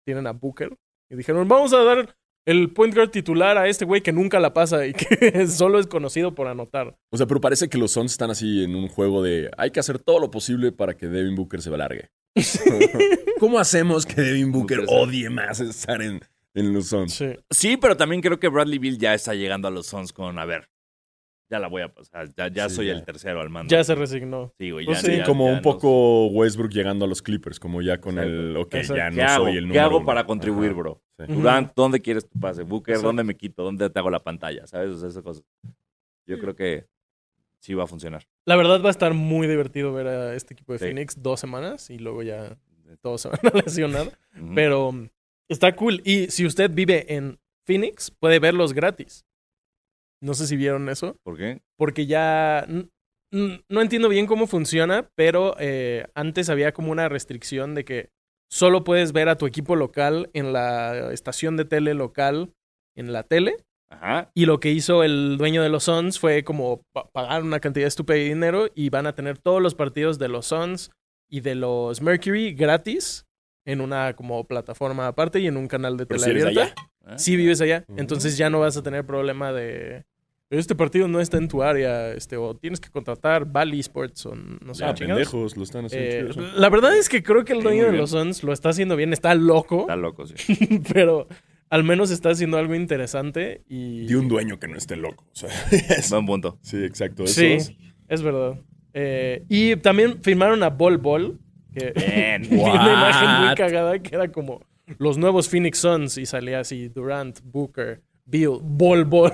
[0.07, 0.75] tienen a Booker.
[1.11, 4.53] Y dijeron vamos a dar el point guard titular a este güey que nunca la
[4.55, 6.96] pasa y que solo es conocido por anotar.
[7.11, 9.81] O sea, pero parece que los Suns están así en un juego de hay que
[9.81, 12.09] hacer todo lo posible para que Devin Booker se largue.
[13.38, 16.20] ¿Cómo hacemos que Devin Booker odie más estar en,
[16.55, 17.14] en los Suns?
[17.14, 17.26] Sí.
[17.50, 20.44] Sí, pero también creo que Bradley Bill ya está llegando a los Suns con, a
[20.44, 20.68] ver,
[21.50, 22.29] ya la voy a pasar.
[22.37, 22.92] Ya, ya Sí, soy ya.
[22.92, 23.70] el tercero al mando.
[23.74, 24.55] Ya se resignó.
[24.59, 24.87] Sí, güey.
[24.87, 28.00] Pues ya- sí, ya- como ya un poco Westbrook llegando a los Clippers, como ya
[28.00, 28.33] con Exacto.
[28.40, 28.96] el, ok, Exacto.
[28.96, 29.44] ya ¿Qué no hago?
[29.46, 30.07] soy el número ¿Qué hago uno.
[30.07, 31.03] para contribuir, Ajá, bro?
[31.26, 31.33] Sí.
[31.33, 32.62] Durant, ¿dónde quieres tu pase?
[32.62, 33.09] Booker, Exacto.
[33.09, 33.62] ¿dónde me quito?
[33.62, 34.66] ¿Dónde te hago la pantalla?
[34.66, 34.90] ¿Sabes?
[34.90, 35.44] O sea, esas cosas.
[36.26, 36.87] Yo creo que
[37.59, 38.26] sí va a funcionar.
[38.46, 40.85] La verdad va a estar muy divertido ver a este equipo de Sí.
[40.87, 42.56] Phoenix dos semanas y luego ya
[43.02, 44.18] todos se van a lesionar.
[44.54, 45.09] Pero um,
[45.48, 46.00] está cool.
[46.04, 49.24] Y si usted vive en Phoenix, puede verlos gratis.
[50.20, 51.16] No sé si vieron eso.
[51.22, 51.61] ¿Por qué?
[51.76, 52.66] Porque ya...
[53.33, 58.11] No entiendo bien cómo funciona, pero eh, antes había como una restricción de que
[58.51, 62.53] solo puedes ver a tu equipo local en la estación de tele local
[62.97, 63.57] en la tele.
[63.93, 64.31] Ajá.
[64.35, 67.87] Y lo que hizo el dueño de los Suns fue como pa- pagar una cantidad
[67.89, 70.91] estúpida de dinero y van a tener todos los partidos de los Suns
[71.29, 73.25] y de los Mercury gratis
[73.67, 76.63] en una como plataforma aparte y en un canal de tele si eres abierta.
[77.05, 77.15] allá.
[77.15, 77.19] ¿Eh?
[77.19, 78.01] Si vives allá, Ujú.
[78.01, 80.05] entonces ya no vas a tener problema de
[80.59, 84.35] este partido no está en tu área, este o tienes que contratar Bally Sports o
[84.35, 87.53] no sé, Ah, pendejos, lo están haciendo Eh, chido, la verdad es que creo que
[87.53, 90.35] el dueño de los Suns lo está haciendo bien, está loco, Está loco, sí.
[90.93, 91.29] pero
[91.69, 95.25] al menos está haciendo algo interesante y De un dueño que no esté loco.
[95.33, 96.59] O sea, es- Buen punto.
[96.63, 97.25] sí, exacto.
[97.25, 97.73] Eso Sí, es-
[98.09, 98.59] es verdad.
[98.93, 101.39] Eh, y también firmaron a Bol Bol,
[101.73, 102.43] que Bien.
[102.51, 103.57] vi una imagen muy What?
[103.57, 104.63] cagada que era como
[104.99, 109.31] los nuevos Phoenix Suns y salía así Durant, Booker, Bill, Bol Bol.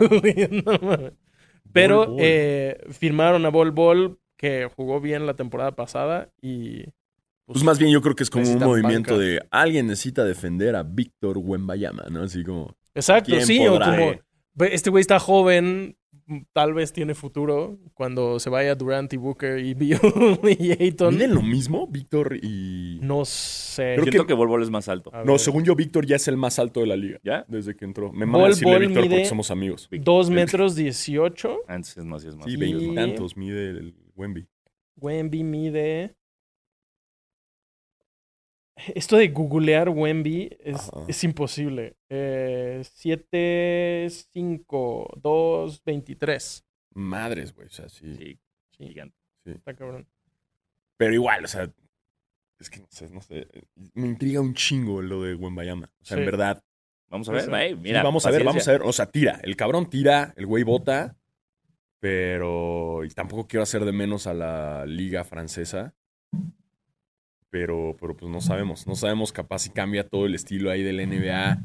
[0.65, 1.11] No.
[1.73, 6.85] Pero Bol eh, firmaron a Bol Bol, que jugó bien la temporada pasada y...
[7.47, 9.25] Pues más bien yo creo que es como un movimiento banca.
[9.25, 12.23] de alguien necesita defender a Víctor Wembayama, ¿no?
[12.25, 12.75] Así como...
[12.93, 13.93] Exacto, ¿Quién sí, o como...
[13.93, 14.23] eh?
[14.55, 15.97] "Ve, Este güey está joven,
[16.53, 19.99] tal vez tiene futuro cuando se vaya Durant y Booker y Bill
[20.59, 21.15] y Ayton.
[21.15, 22.99] ¿Miden lo mismo, Víctor y...?
[23.03, 23.93] No sé.
[23.95, 25.11] Creo Siento que- que, Volvo es más alto.
[25.15, 25.41] A No, ver.
[25.41, 27.19] según yo, Víctor ya es el más alto de la liga.
[27.23, 27.45] ¿Ya?
[27.49, 28.13] Desde que entró.
[28.13, 29.89] Me Bol manda decirle Bol Víctor mide- porque somos amigos.
[29.93, 31.59] Dos metros dieciocho.
[31.69, 32.47] Antes es más, es más.
[32.47, 34.47] Sí, Y- veintitantos mide el Wemby.
[34.97, 36.17] Wemby mide.
[38.95, 41.97] Esto de googlear Wemby es, es imposible.
[42.11, 46.65] Eh, 7, 5, 2, 23.
[46.95, 47.67] Madres, güey.
[47.69, 48.15] O sea, sí.
[48.17, 48.39] Sí,
[48.77, 49.17] Sí, gigante.
[49.47, 50.07] está cabrón.
[50.99, 51.71] Pero igual, o sea...
[52.59, 53.47] Es que no sé, no sé.
[53.95, 55.91] Me intriga un chingo lo de Wembayama.
[56.01, 56.23] O sea, Sí.
[56.23, 56.63] en verdad.
[57.09, 57.45] Vamos a ver.
[57.45, 57.51] Sí.
[57.55, 58.83] Ey, Sí, mira, vamos a ver, vamos a ver.
[58.83, 59.41] O sea, tira.
[59.43, 61.17] El cabrón tira, el güey bota.
[62.01, 63.05] Pero.
[63.05, 65.95] Y tampoco quiero hacer de menos a la liga francesa.
[67.51, 68.87] Pero, pero pues no sabemos.
[68.87, 71.59] No sabemos, capaz si cambia todo el estilo ahí del NBA.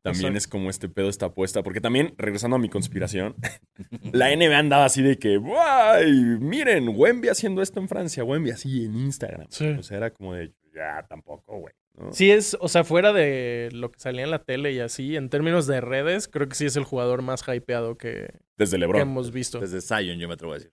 [0.00, 0.38] También Exacto.
[0.38, 1.62] es como este pedo, esta apuesta.
[1.62, 3.34] Porque también, regresando a mi conspiración,
[4.12, 6.12] la NBA andaba así de que, ¡guay!
[6.40, 9.48] Miren, Wemby haciendo esto en Francia, Wemby así en Instagram.
[9.50, 9.66] Sí.
[9.66, 11.74] O sea, era como de, ya, tampoco, güey.
[11.98, 12.12] ¿no?
[12.12, 15.28] Sí es, o sea, fuera de lo que salía en la tele y así, en
[15.30, 19.02] términos de redes, creo que sí es el jugador más hypeado que, Desde que LeBron.
[19.02, 19.58] hemos visto.
[19.58, 20.72] Desde Zion, yo me atrevo a decir.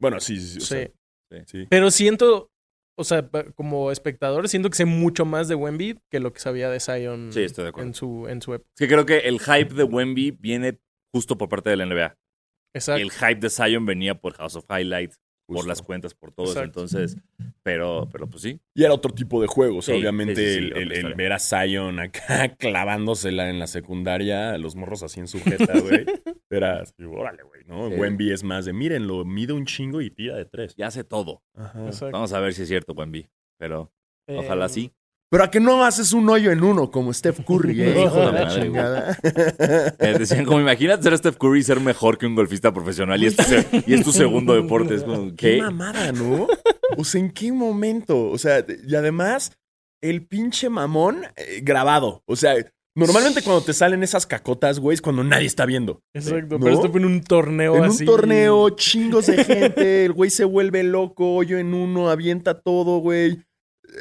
[0.00, 0.60] Bueno, sí, sí, sí.
[0.60, 0.90] sea,
[1.30, 1.38] Sí.
[1.46, 1.66] sí.
[1.70, 2.50] Pero siento,
[2.98, 6.68] o sea, como espectador, siento que sé mucho más de Wemby que lo que sabía
[6.70, 7.88] de Zion Sí, estoy de acuerdo.
[7.88, 8.68] en su, en su época.
[8.76, 10.80] Es que creo que el hype de Wemby viene
[11.14, 12.16] justo por parte de la NBA.
[12.74, 13.00] Exacto.
[13.02, 15.20] El hype de Zion venía por House of Highlights,
[15.56, 16.62] por las cuentas, por todo eso.
[16.62, 17.16] Entonces,
[17.62, 18.60] pero, pero pues sí.
[18.74, 19.78] Y era otro tipo de juego.
[19.78, 23.58] O sea, Sí, obviamente sí, sí, sí, el, el- ver a Zion acá clavándosela en
[23.58, 26.04] la secundaria, los morros así en sujeta, güey.
[26.50, 27.88] Era así, órale, güey, ¿no?
[27.88, 27.94] Sí.
[27.94, 30.74] Wemby es más de, mírenlo, mide un chingo y tira de tres.
[30.76, 31.42] Ya hace todo.
[31.54, 31.86] Ajá.
[31.86, 32.12] Exacto.
[32.12, 33.28] Vamos a ver si es cierto, Wemby.
[33.58, 33.92] Pero
[34.26, 34.92] ojalá Eh, sí.
[35.30, 38.02] Pero a que no haces un hoyo en uno como Steph Curry, ¿eh?
[38.04, 39.18] Hijo de la chingada.
[40.00, 43.26] Eh, decían, como imagínate ser Steph Curry y ser mejor que un golfista profesional y
[43.26, 43.42] es tu,
[43.86, 44.94] y es tu segundo deporte.
[44.96, 45.62] Es como, Qué ¿qué?
[45.62, 46.46] mamada, ¿no?
[46.96, 48.28] O sea, ¿en qué momento?
[48.28, 49.52] O sea, y además,
[50.02, 52.22] el pinche mamón eh, grabado.
[52.26, 52.54] O sea,
[52.96, 56.00] normalmente cuando te salen esas cacotas, güey, es cuando nadie está viendo.
[56.14, 56.64] Exacto, ¿No?
[56.64, 58.02] pero esto fue en un torneo En así.
[58.02, 62.98] un torneo, chingos de gente, el güey se vuelve loco, hoyo en uno, avienta todo,
[62.98, 63.38] güey.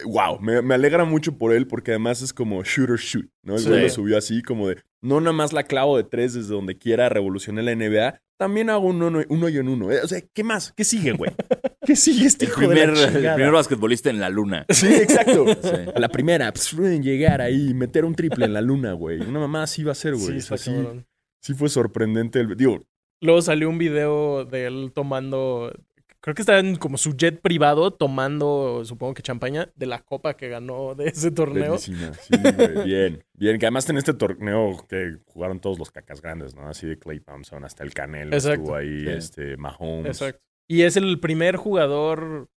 [0.06, 3.56] Wow, me, me alegra mucho por él porque además es como shooter shoot, ¿no?
[3.56, 6.54] El güey lo subió así como de, no nada más la clavo de tres desde
[6.54, 9.92] donde quiera, revolucioné la NBA, también hago un, uno- un hoyo en uno.
[9.92, 10.72] Eh, O sea, ¿qué más?
[10.72, 11.32] ¿Qué sigue, güey?
[11.86, 14.66] ¿Qué sigue este El hijo de primer, la el primer basquetbolista en la luna.
[14.70, 15.46] Sí, exacto.
[15.62, 15.70] Sí.
[15.96, 16.72] La primera, pues,
[17.02, 19.20] llegar ahí, meter un triple en la luna, güey.
[19.20, 20.28] Una mamá así va a ser, güey.
[20.28, 21.02] Sí, O sea, está sí,
[21.42, 22.40] sí fue sorprendente.
[22.40, 22.80] El, digo,
[23.22, 25.74] Luego salió un video de él tomando.
[26.22, 30.36] Creo que estaba en como su jet privado tomando, supongo que champaña, de la copa
[30.36, 31.72] que ganó de ese torneo.
[31.72, 32.14] Bellísima.
[32.14, 33.24] Sí, güey, bien.
[33.34, 36.68] Bien, que además en este torneo que jugaron todos los cacas grandes, ¿no?
[36.68, 38.60] Así de Clay Thompson hasta el Canelo Exacto.
[38.62, 39.10] estuvo ahí, Sí.
[39.10, 40.08] este, Mahomes.
[40.08, 40.42] Exacto.
[40.68, 42.50] Y es el primer jugador,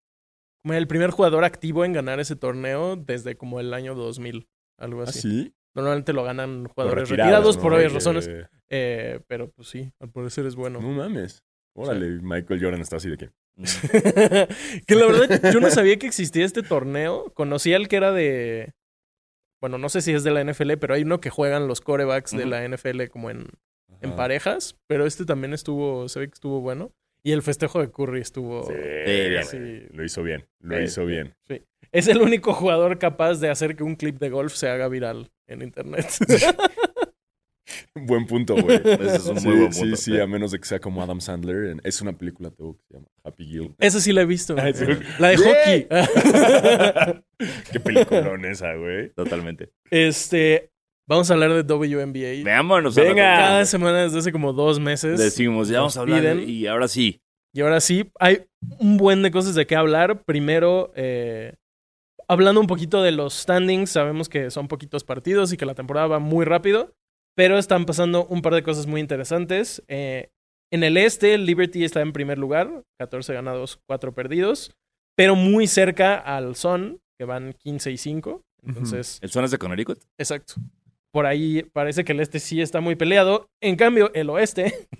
[0.65, 5.01] como el primer jugador activo en ganar ese torneo desde como el año 2000, algo
[5.03, 5.21] ¿Ah, así.
[5.21, 5.55] sí?
[5.75, 8.31] Normalmente lo ganan jugadores retirados, por obvias Que- razones,
[8.71, 10.81] eh, pero pues sí, al parecer es bueno.
[10.81, 11.43] No mames.
[11.75, 13.31] Órale, Michael Jordan está así de que.
[14.87, 17.33] que la verdad, yo no sabía que existía este torneo.
[17.35, 18.73] Conocí al que era de.
[19.61, 22.33] Bueno, no sé si es de la NFL, pero hay uno que juegan los corebacks
[22.33, 23.47] de la NFL como en,
[24.01, 24.77] en parejas.
[24.89, 26.93] Pero este también estuvo, se ve que estuvo bueno.
[27.25, 28.65] Y el festejo de Curry estuvo.
[28.67, 28.75] Sí,
[29.93, 30.45] Lo hizo bien.
[30.59, 31.35] Lo Sí, hizo bien.
[31.47, 31.63] Sí.
[31.93, 35.31] Es el único jugador capaz de hacer que un clip de golf se haga viral
[35.47, 36.07] en internet.
[37.95, 38.77] Buen punto, güey.
[38.85, 40.21] Ese es un sí, muy buen sí, punto, sí, sí.
[40.21, 41.65] a menos de que sea como Adam Sandler.
[41.71, 43.75] en- Es una película que se llama Happy Gil.
[43.79, 44.55] Esa sí la he visto.
[44.59, 44.85] Ah, sí.
[45.19, 45.87] La de hockey.
[47.73, 49.11] Qué peliculón esa, güey.
[49.15, 49.71] Totalmente.
[49.91, 50.69] este.
[51.09, 52.45] Vamos a hablar de WNBA.
[52.45, 52.95] Veámonos.
[52.95, 53.37] Venga.
[53.37, 55.19] Cada semana desde hace como dos meses.
[55.19, 56.21] Decimos, ya vamos a hablar.
[56.21, 56.49] piden.
[56.49, 57.21] Y ahora sí.
[57.53, 58.45] Y ahora sí, hay
[58.79, 60.23] un buen de cosas de qué hablar.
[60.25, 61.55] Primero, eh,
[62.29, 66.07] hablando un poquito de los standings, sabemos que son poquitos partidos y que la temporada
[66.07, 66.95] va muy rápido,
[67.35, 69.83] pero están pasando un par de cosas muy interesantes.
[69.89, 70.31] Eh,
[70.71, 74.75] en el este, Liberty está en primer lugar, 14 ganados, 4 perdidos,
[75.17, 78.43] pero muy cerca al Sun, que van 15 y 5.
[78.65, 79.99] Entonces, ¿El son es de Connecticut?
[80.19, 80.55] exacto.
[81.13, 83.51] Por ahí parece que el este sí está muy peleado.
[83.61, 84.89] En cambio, el oeste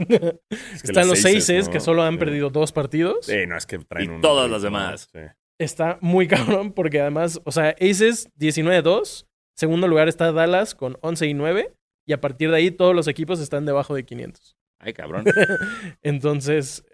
[0.51, 1.73] Es que están los Aces, Aces, ¿no?
[1.73, 2.19] que solo han Sí.
[2.19, 3.25] perdido dos partidos.
[3.25, 4.21] Sí, no, es que traen Y un.
[4.21, 5.09] todas las ritmo, demás.
[5.11, 5.21] sí.
[5.59, 6.29] Está muy
[6.61, 9.25] cabrón porque además, o sea, Aces 19-2.
[9.57, 11.73] Segundo lugar está Dallas con 11 y 9.
[12.07, 14.57] Y a partir de ahí todos los equipos están debajo de 500.
[14.81, 15.25] Ay, cabrón.
[16.03, 16.85] Entonces,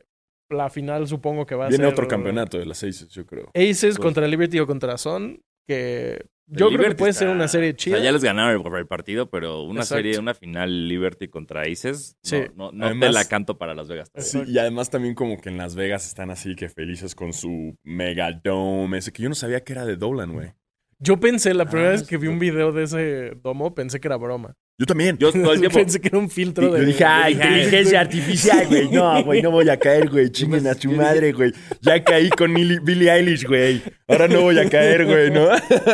[0.50, 1.92] la final supongo que va a Viene ser...
[1.92, 3.50] otro campeonato de las seis, yo creo.
[3.54, 5.40] Aces Pues- contra Liberty o contra Son.
[5.66, 7.96] Que yo creo que puede está- ser una serie O chida.
[7.96, 9.96] sea, ya les ganaron el, el partido, pero una Exacto.
[9.96, 12.36] serie, una final Liberty contra Aces, no, Sí.
[12.56, 14.10] no, no Además- te la canto para Las Vegas.
[14.16, 17.76] Sí, y además también como que en Las Vegas están así que felices con su
[17.82, 20.54] mega dome, ese que yo no sabía que era de Dolan, güey.
[21.00, 22.32] Yo pensé, la primera Ah, vez que vi sí.
[22.32, 24.54] un video de ese domo, pensé que era broma.
[24.80, 25.16] Yo también.
[25.18, 25.78] Yo todo el tiempo.
[25.78, 26.80] Pensé que era un filtro de.
[26.80, 28.88] Yo dije, ah, inteligencia artificial, güey.
[28.90, 30.30] No, güey, no voy a caer, güey.
[30.30, 31.52] Chinguen a su madre, güey.
[31.80, 33.80] Ya caí con Billie Eilish, güey.
[34.08, 35.48] Ahora no voy a caer, güey, ¿no?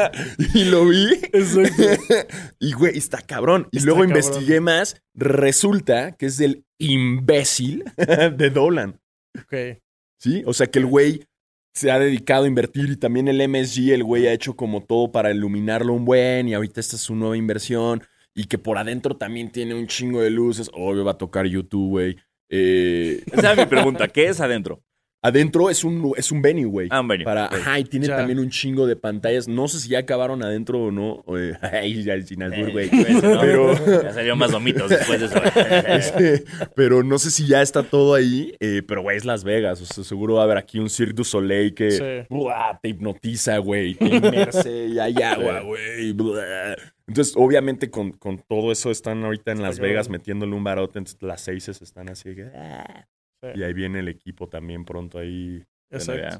[0.54, 1.06] y lo vi.
[1.32, 1.82] Exacto.
[2.60, 3.68] Y, güey, está cabrón.
[3.72, 4.16] Y Está luego cabrón.
[4.16, 4.96] investigué más.
[5.14, 8.98] Resulta que es del imbécil de Dolan.
[9.38, 9.78] Ok.
[10.18, 10.42] ¿Sí?
[10.46, 11.24] O sea que el güey
[11.74, 15.10] se ha dedicado a invertir y también el MSG, el güey ha hecho como todo
[15.10, 18.02] para iluminarlo un buen y ahorita esta es su nueva inversión
[18.34, 20.70] y que por adentro también tiene un chingo de luces.
[20.72, 22.16] Obvio va a tocar YouTube, güey.
[22.48, 24.08] Eh, Esa es mi pregunta.
[24.08, 24.82] ¿Qué es adentro?
[25.24, 26.88] Adentro es un, es un venue, güey.
[26.90, 27.24] Ah, un venue.
[27.24, 27.54] Para, Ok.
[27.54, 28.16] ajá, y tiene Ya.
[28.18, 29.48] también un chingo de pantallas.
[29.48, 31.24] No sé si ya acabaron adentro o no.
[31.36, 32.88] eh, Ay, ya sin albur, güey.
[32.90, 33.40] Pues, ¿no?
[33.40, 35.40] Pero- Ya salieron más vomitos después de eso.
[35.88, 36.44] Este,
[36.76, 38.54] pero no sé si ya está todo ahí.
[38.60, 39.80] eh, pero, güey, es Las Vegas.
[39.80, 42.26] O sea, seguro va a haber aquí un Cirque du Soleil que Sí.
[42.28, 42.78] ¡buah!
[42.82, 43.94] te hipnotiza, güey.
[43.94, 46.14] Te inmerse y hay agua, güey.
[47.06, 49.78] Entonces, obviamente, con, con todo eso están ahorita en Las.
[49.78, 50.98] Vegas metiéndole un barote.
[50.98, 52.34] Entonces, las seises están así.
[52.34, 53.06] que, ah.
[53.52, 53.60] Sí.
[53.60, 55.64] Y ahí viene el equipo también pronto ahí.
[55.90, 56.38] Exacto.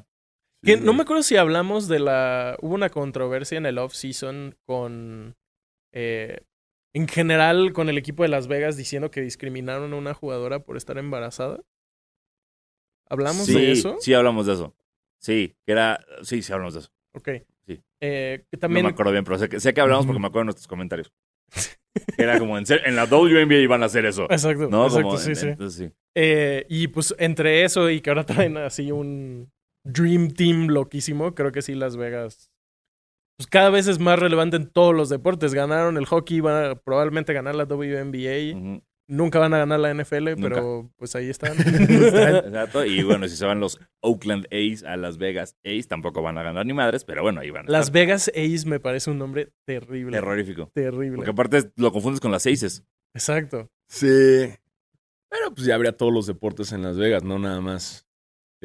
[0.63, 2.57] Sí, Que no me acuerdo si hablamos de la.
[2.61, 5.35] Hubo una controversia en el off-season con.
[5.93, 6.41] eh,
[6.93, 10.77] en general, con el equipo de Las Vegas diciendo que discriminaron a una jugadora por
[10.77, 11.59] estar embarazada.
[13.09, 13.97] ¿Hablamos sí, de eso?
[13.99, 14.75] Sí, hablamos de eso.
[15.19, 15.99] Sí, que era.
[16.23, 16.89] Sí, sí, hablamos de eso.
[17.13, 17.29] Ok.
[17.67, 17.83] Sí.
[18.01, 18.85] Eh, que No también.
[18.85, 21.11] me acuerdo bien, pero sé que, sé que hablamos porque me acuerdo de nuestros comentarios.
[22.17, 24.23] Era como en, en la WNBA iban a hacer eso.
[24.29, 24.67] Exacto.
[24.69, 24.85] ¿No?
[24.85, 25.47] exacto, Como, sí, en- sí.
[25.47, 25.95] entonces, sí.
[26.15, 29.51] Eh, y pues entre eso y que ahora traen así un
[29.85, 32.49] Dream Team loquísimo, creo que sí Las Vegas.
[33.37, 35.53] Pues cada vez es más relevante en todos los deportes.
[35.53, 38.57] Ganaron el hockey, van a probablemente ganar la WNBA.
[38.57, 38.81] Ujú.
[39.07, 40.49] Nunca van a ganar la NFL, Nunca.
[40.49, 41.55] pero pues ahí están.
[41.59, 42.85] Exacto.
[42.85, 46.43] Y bueno, si se van los Oakland A's a Las Vegas A's, tampoco van a
[46.43, 47.67] ganar ni madres, pero bueno, ahí van.
[47.67, 47.93] a Las estar.
[47.93, 50.17] Vegas Ace me parece un nombre terrible.
[50.17, 50.71] Terrorífico.
[50.73, 51.17] Terrible.
[51.17, 52.83] Porque aparte lo confundes con las Aces.
[53.13, 53.69] Exacto.
[53.87, 54.49] Sí.
[55.29, 58.04] Pero pues ya habría todos los deportes en Las Vegas, no nada más.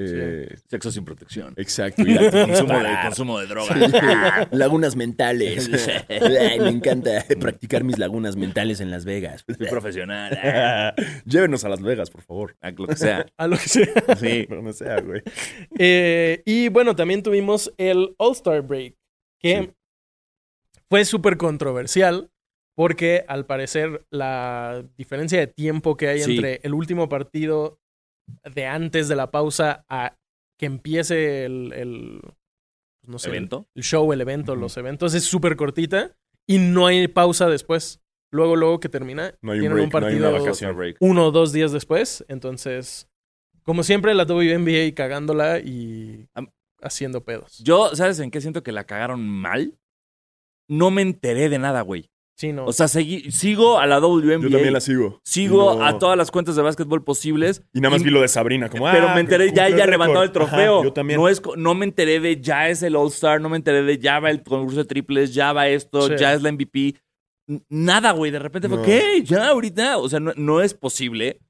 [0.03, 1.55] Eh, Sexo sin protección.
[1.57, 2.03] Exacto.
[2.09, 4.49] a Consumo de, consumo de droga.
[4.53, 5.71] Lagunas mentales.
[6.09, 9.45] Ay, me encanta practicar mis lagunas mentales en Las Vegas.
[9.47, 10.95] Soy profesional.
[11.25, 12.57] Llévenos a Las Vegas, por favor.
[12.61, 13.27] Ah, Lo que sea.
[13.37, 13.93] A lo que sea.
[14.19, 14.47] Sí.
[14.51, 15.23] No sea, güey.
[15.79, 18.95] Eh, y bueno, también tuvimos el All-Star Break,
[19.39, 19.71] que Sí.
[20.89, 22.31] fue súper controversial
[22.77, 26.37] porque al parecer la diferencia de tiempo que hay Sí.
[26.37, 27.79] entre el último partido
[28.55, 30.17] de antes de la pausa a
[30.59, 32.21] que empiece el, el,
[33.07, 33.67] no sé, ¿Evento?
[33.75, 36.17] el show, el evento, los eventos es súper cortita
[36.47, 38.01] y no hay pausa después.
[38.33, 40.77] Luego, luego que termina, No tienen break, un no hay partido una vacación.
[40.77, 40.97] break.
[41.01, 42.25] uno o dos días después.
[42.29, 43.09] Entonces,
[43.65, 46.29] como siempre, la WNBA cagándola y
[46.81, 47.59] haciendo pedos.
[47.59, 49.77] Yo, ¿sabes en qué siento que la cagaron mal?
[50.69, 52.09] No me enteré de nada, güey.
[52.41, 52.65] Sí, no.
[52.65, 54.41] O sea, sigo a la WNBA.
[54.45, 55.21] Yo también la sigo.
[55.25, 57.63] Sigo no- a todas las cuentas de básquetbol posibles.
[57.75, 59.77] Y nada más y- vi lo de Sabrina, como pero ah, me enteré, ya, cumplió
[59.77, 60.77] ya el levantó el trofeo.
[60.77, 61.21] Ajá, yo también.
[61.21, 63.99] No, es, co- no me enteré de ya es el All-Star, no me enteré de
[63.99, 66.15] ya va el concurso de triples, ya va esto, Sí.
[66.19, 66.95] ya es la MVP.
[67.47, 68.31] N- Nada, güey.
[68.31, 68.85] De repente fue, No.
[68.85, 69.23] ¿qué?
[69.23, 69.99] ¿Ya ahorita?
[69.99, 71.41] O sea, no, no es posible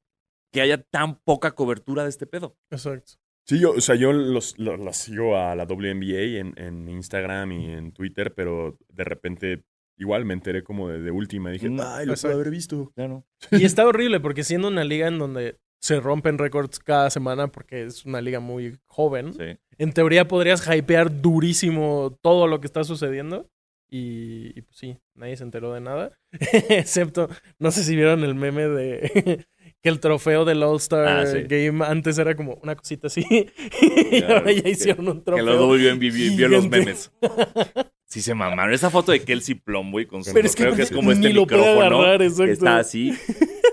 [0.51, 2.57] que haya tan poca cobertura de este pedo.
[2.69, 3.13] Exacto.
[3.47, 7.53] Sí, yo, o sea, yo los, los- las sigo a la WNBA en, en Instagram
[7.53, 9.63] y en Twitter, pero de repente
[10.01, 11.51] igual me enteré como de, de última.
[11.51, 12.91] Dije, Mm, ay, lo puedo haber visto.
[12.95, 13.23] Claro.
[13.51, 17.83] Y está horrible porque siendo una liga en donde se rompen récords cada semana porque
[17.83, 19.57] es una liga muy joven, Sí.
[19.79, 23.49] en teoría podrías hypear durísimo todo lo que está sucediendo.
[23.93, 26.17] Y, y, pues sí, nadie se enteró de nada.
[26.69, 27.27] Excepto,
[27.59, 29.45] no sé si vieron el meme de
[29.83, 31.41] que el trofeo del All-Star Ah, sí.
[31.43, 33.25] Game antes era como una cosita así.
[33.29, 35.45] y ahora ya que- hicieron un Que trofeo.
[35.45, 37.11] la WNBA vio los memes.
[38.11, 38.73] Sí se mamaron.
[38.73, 41.29] Esa foto de Kelsey Plum, güey, con su Pero es que es ni como este
[41.33, 42.01] lo puede micrófono.
[42.01, 42.51] agarrar, que exacto.
[42.51, 43.13] está así.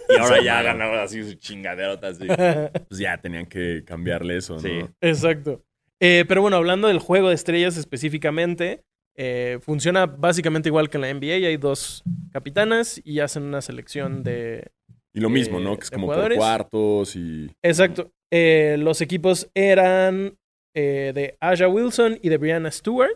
[0.09, 2.25] Y ahora ya ganaron así su chingaderota así.
[2.89, 4.61] Pues ya tenían que cambiarle eso, ¿no?
[4.61, 4.79] Sí.
[5.01, 5.65] Exacto.
[6.01, 8.85] Eh, pero bueno, hablando del juego de estrellas específicamente,
[9.17, 11.49] eh, funciona básicamente igual que en la NBA.
[11.49, 14.71] Hay dos capitanas y hacen una selección de...
[15.13, 15.73] Y lo mismo, ¿no?
[15.73, 16.39] Eh, Que es como jugadores.
[16.39, 17.51] por cuartos y...
[17.61, 18.13] Exacto.
[18.31, 20.39] Eh, los equipos eran
[20.75, 23.11] eh, de Aja Wilson y de Brianna Stewart.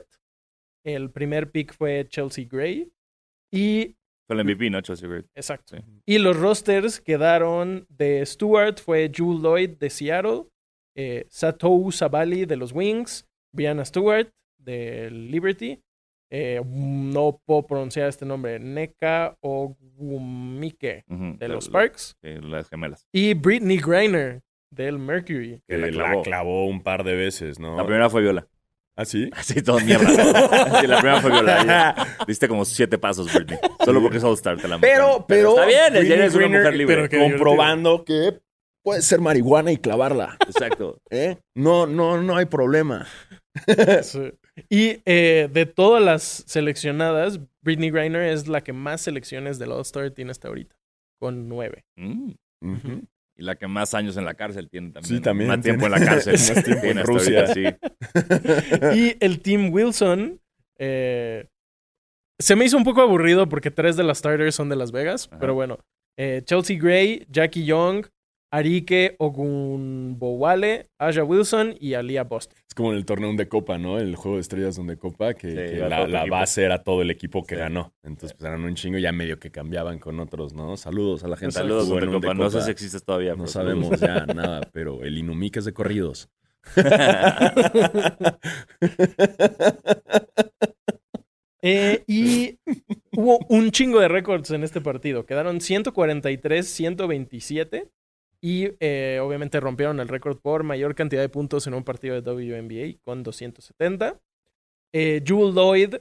[0.84, 2.90] El primer pick fue Chelsea Gray.
[3.52, 4.80] Y Fue el MVP, ¿no?
[4.80, 5.24] Chelsea Gray.
[5.34, 5.76] Exacto.
[5.76, 5.82] Sí.
[6.06, 10.44] Y los rosters quedaron de Stewart, fue Jewel Lloyd de Seattle,
[10.96, 15.80] eh, Satou Sabali de los Wings, Brianna Stewart de Liberty,
[16.30, 23.06] eh, no puedo pronunciar este nombre, Neka Ogumike de los Sparks, las gemelas.
[23.12, 24.40] y Brittany Griner
[24.70, 25.60] del Mercury.
[25.68, 26.22] Que la la clavó.
[26.22, 26.66] clavó.
[26.66, 27.76] un par de veces, ¿no?
[27.76, 28.48] La primera fue Viola.
[28.96, 29.30] ¿Ah, sí?
[29.36, 30.06] Así todo mierda.
[30.80, 32.06] Sí, la primera fue viola.
[32.26, 33.58] Diste como siete pasos, Britney.
[33.84, 35.24] Solo porque es All-Star te la Pero, mataron.
[35.28, 35.50] pero.
[35.50, 37.08] Está bien, ella Britney es una mujer libre.
[37.08, 38.40] pero comprobando que
[38.84, 40.36] puede ser marihuana y clavarla.
[40.46, 40.98] Exacto.
[41.10, 41.38] ¿eh?
[41.54, 43.06] No, no, no hay problema.
[44.02, 44.32] Sí.
[44.68, 50.10] Y eh, de todas las seleccionadas, Britney Griner es la que más selecciones del All-Star
[50.10, 50.74] tiene hasta ahorita,
[51.20, 51.84] con nueve.
[51.96, 52.32] Mm.
[53.42, 55.16] Y la que más años en la cárcel tiene también.
[55.16, 56.34] Sí, también Más tiempo en la cárcel.
[56.34, 57.46] más tiempo en Rusia.
[57.48, 57.76] ahorita,
[58.92, 58.94] sí.
[59.00, 60.40] Y el Team Wilson
[60.78, 61.48] eh,
[62.38, 65.26] se me hizo un poco aburrido porque tres de las starters son de Las Vegas,
[65.28, 65.40] Ajá.
[65.40, 65.78] pero bueno.
[66.16, 68.06] Eh, Chelsea Gray, Jackie Young,
[68.54, 72.58] Arike Ogunbowale, Aja Wilson y Alia Boston.
[72.68, 73.98] Es como en el torneo de Copa, ¿no?
[73.98, 77.10] El juego de estrellas donde Copa, que, Sí, que va la, base era todo el
[77.10, 77.60] equipo que Sí.
[77.60, 77.94] ganó.
[78.02, 80.76] Entonces, pues eran un chingo y ya medio que cambiaban con otros, ¿no?
[80.76, 81.54] Saludos a la gente.
[81.54, 82.34] que Saludos, de Copa.
[82.34, 83.34] No sé si existes todavía.
[83.34, 84.26] No sabemos saludos.
[84.26, 86.28] ya nada, pero el Inumic es de corridos.
[91.64, 92.58] Eh, y
[93.16, 95.26] hubo un chingo de récords en este partido.
[95.26, 97.88] Quedaron 143-127.
[98.42, 102.28] Y eh, obviamente rompieron el récord por mayor cantidad de puntos en un partido de
[102.28, 104.20] WNBA con 270.
[104.92, 105.94] Eh, Jewel Lloyd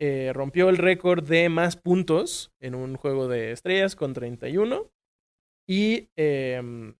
[0.00, 4.90] eh, rompió el récord de más puntos en un juego de estrellas con 31.
[5.68, 6.92] Y eh,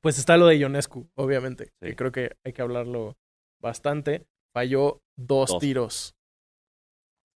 [0.00, 1.66] pues está lo de Ionescu, obviamente.
[1.80, 1.88] Sí.
[1.88, 3.16] que creo que hay que hablarlo
[3.60, 4.26] bastante.
[4.54, 5.58] Falló dos, Dos.
[5.60, 6.14] tiros.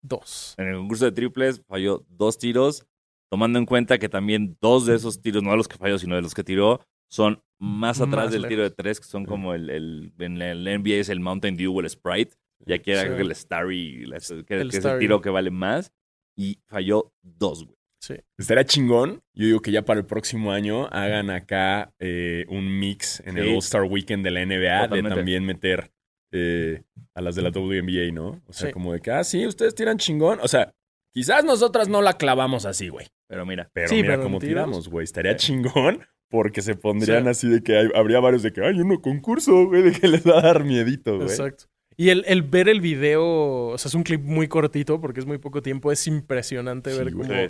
[0.04, 0.56] Dos.
[0.58, 2.86] En el concurso de triples falló dos tiros,
[3.30, 6.16] tomando en cuenta que también dos de esos tiros, no de los que falló, sino
[6.16, 8.50] de los que tiró, son más atrás Más del lejos.
[8.50, 11.76] tiro de tres, que son como el, el- en el NBA es el Mountain Dew
[11.78, 13.22] o el Sprite, y aquí era Sí.
[13.22, 15.92] el Starry, la- que, El que es el tiro que vale más,
[16.38, 17.76] y falló dos, güey.
[18.02, 18.16] Sí.
[18.38, 19.22] Estaría chingón.
[19.34, 23.50] Yo digo que ya para el próximo año hagan acá eh, un mix en el.
[23.50, 25.10] All-Star Weekend de la NBA Totalmente.
[25.10, 25.92] de también meter
[26.32, 26.84] eh,
[27.16, 28.42] a las de la WNBA, ¿no?
[28.48, 28.74] O sea, Sí.
[28.74, 30.40] como de que, ah, sí, ustedes tiran chingón.
[30.44, 30.74] O sea,
[31.16, 33.08] quizás nosotras no la clavamos así, güey.
[33.28, 35.06] Pero mira, Pero Sí, mira pero cómo tiramos, güey.
[35.06, 35.48] Estaría Sí.
[35.48, 37.30] chingón porque se pondrían Sí.
[37.30, 40.28] así de que hay- habría varios de que, ay, uno concurso, güey, de que les
[40.28, 41.28] va a dar miedito, güey.
[41.30, 41.66] Exacto.
[41.98, 45.26] Y el, el ver el video, o sea, es un clip muy cortito porque es
[45.26, 47.28] muy poco tiempo, es impresionante Sí, ver güey.
[47.30, 47.42] cómo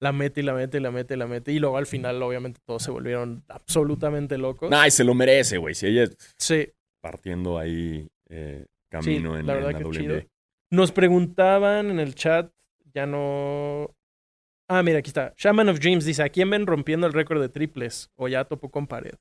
[0.00, 1.52] la mete y la mete y la mete y la mete.
[1.52, 4.70] Y luego al final, obviamente, todos se volvieron absolutamente locos.
[4.70, 5.74] Nah, y se lo merece, güey.
[5.74, 6.04] Si ella
[6.38, 6.68] Sí,
[7.00, 9.98] partiendo ahí eh, camino en, la en la que WNBA.
[10.00, 10.20] chido.
[10.70, 12.50] Nos preguntaban en el chat,
[12.94, 13.94] ya no.
[14.68, 15.34] Ah, mira, aquí está.
[15.36, 18.10] Shaman of Dreams dice: ¿A quién ven rompiendo el récord de triples?
[18.16, 19.14] O ya topó con pared.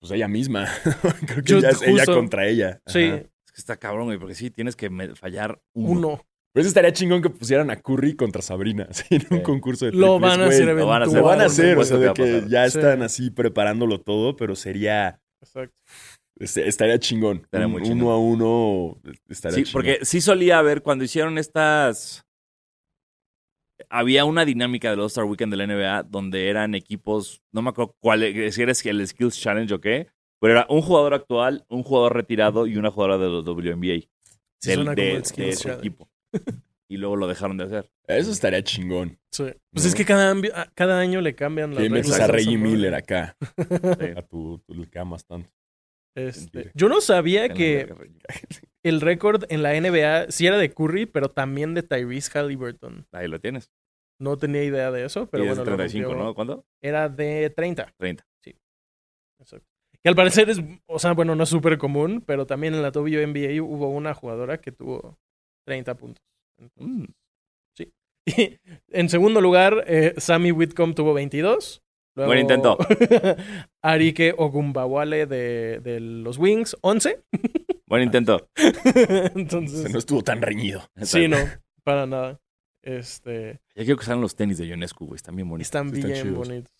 [0.00, 0.66] Pues ella misma.
[1.26, 2.80] Creo que Yo ya es ella contra ella.
[2.86, 3.22] Sí, es
[3.52, 5.90] que está cabrón, güey, porque sí, tienes que me- fallar uno.
[6.08, 6.20] uno.
[6.54, 9.42] Pues estaría chingón que pusieran a Curry contra Sabrina, en un Sí.
[9.42, 10.56] concurso de Lo triples, van a güey.
[10.56, 11.18] hacer lo van a hacer.
[11.18, 12.78] Lo van a hacer, o sea, de que ya Sí.
[12.78, 15.20] están así preparándolo todo, pero sería...
[15.40, 15.74] Exacto.
[16.42, 17.38] Este, Estaría chingón.
[17.44, 18.12] Estaría muy uno chingón.
[18.12, 19.72] a uno estaría Sí, chingón.
[19.72, 22.24] porque sí solía haber, cuando hicieron estas.
[23.90, 27.96] Había una dinámica del All-Star Weekend de la NBA donde eran equipos, no me acuerdo
[28.00, 28.20] cuál,
[28.52, 30.06] si era el Skills Challenge o qué,
[30.40, 34.00] pero era un jugador actual, un jugador retirado y una jugadora de los WNBA.
[34.60, 35.80] Sí, del- suena de, como el de Skills ese Challenge.
[35.88, 36.08] equipo.
[36.88, 37.90] Y luego lo dejaron de hacer.
[38.06, 39.18] Eso estaría chingón.
[39.32, 39.44] Sí.
[39.72, 39.88] Pues ¿No?
[39.88, 40.34] es que cada,
[40.74, 42.58] cada año le cambian las reglas a Reggie.
[42.58, 43.36] Miller acá.
[43.98, 44.06] Sí.
[44.16, 45.50] A tu, tu le camas tanto.
[46.14, 47.94] Este, yo no sabía que
[48.82, 53.06] el récord en la NBA sí era de Curry, pero también de Tyrese Halliburton.
[53.12, 53.70] Ahí lo tienes.
[54.20, 56.24] No tenía idea de eso, pero y bueno, lo 35, rompió.
[56.24, 56.34] ¿no?
[56.34, 56.64] ¿Cuándo?
[56.80, 57.94] Era de 30.
[57.98, 58.24] 30.
[59.38, 59.66] Exacto.
[60.02, 62.90] Que al parecer es, o sea, bueno, no es súper común, pero también en la
[62.90, 65.18] WNBA hubo una jugadora que tuvo
[65.66, 66.24] 30 puntos.
[66.58, 67.12] Entonces, Mm.
[68.24, 68.60] Y
[68.90, 71.82] en segundo lugar, eh, Sammy Whitcomb tuvo 22.
[72.14, 72.76] Luego, Buen intento.
[73.82, 77.20] Arike Ogumbawale de, de los Wings, 11.
[77.86, 78.48] Buen intento.
[79.34, 80.82] Entonces, no estuvo tan reñido.
[81.02, 81.36] sí, no,
[81.84, 82.38] para nada.
[82.82, 85.16] Este, Ya quiero que salgan los tenis de Ionescu, güey.
[85.16, 85.66] Están bien bonitos.
[85.68, 86.48] están están bien chidos.
[86.48, 86.72] bonitos.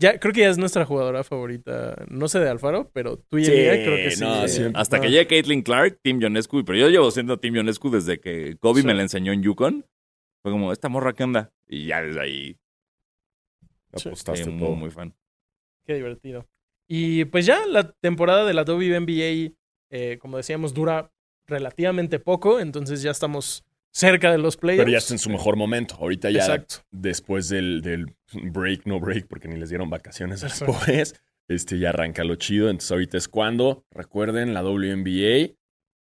[0.00, 1.96] Ya, creo que ya es nuestra jugadora favorita.
[2.08, 4.22] No sé de Alfaro, pero tú y Sí, Emilia creo que sí.
[4.24, 4.72] no, eh.
[4.74, 5.02] Hasta no.
[5.02, 6.64] que llegue Caitlin Clark, Team Ionescu.
[6.64, 8.86] Pero yo llevo siendo Team Ionescu desde que Kobe Sí.
[8.86, 9.84] me la enseñó en Yukon.
[10.42, 11.50] Fue como, esta morra, ¿qué onda?
[11.66, 12.56] Y ya desde ahí.
[13.92, 14.70] Apostaste sí, todo.
[14.70, 15.14] muy, muy fan.
[15.86, 16.46] Qué divertido.
[16.88, 19.54] Y pues ya la temporada de la WNBA,
[19.90, 21.10] eh, como decíamos, dura
[21.46, 24.82] relativamente poco, entonces ya estamos cerca de los playoffs.
[24.84, 25.96] Pero ya está en su mejor momento.
[25.96, 26.76] Ahorita ya Exacto.
[26.90, 31.78] después del, del break, no break, porque ni les dieron vacaciones a los pobres, este,
[31.78, 32.68] ya arranca lo chido.
[32.68, 35.54] Entonces ahorita es cuando, recuerden, la WNBA,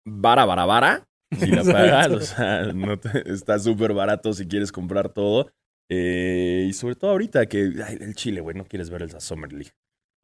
[0.05, 1.07] vara, vara, vara.
[1.37, 5.51] Si la pagas, o sea, no te- está súper barato si quieres comprar todo.
[5.89, 9.51] Eh, y sobre todo ahorita que ay, el Chile, güey, no quieres ver el Summer
[9.51, 9.71] League.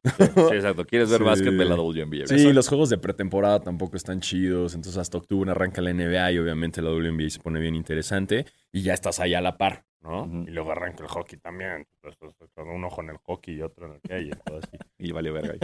[0.04, 0.12] Sí,
[0.54, 0.84] exacto.
[0.84, 1.24] ¿Quieres ver Sí.
[1.24, 2.26] básquet de la WNBA?
[2.26, 4.74] Sí, los juegos de pretemporada tampoco están chidos.
[4.74, 8.44] Entonces, hasta octubre arranca la NBA y obviamente la WNBA se pone bien interesante.
[8.72, 10.44] Y ya estás ahí a la par, ¿no?
[10.46, 11.86] Y luego arranca el hockey también.
[12.02, 14.26] Entonces, con un ojo en el hockey y otro en el que hay.
[14.28, 14.68] y todo así.
[14.98, 15.54] Y vale verga.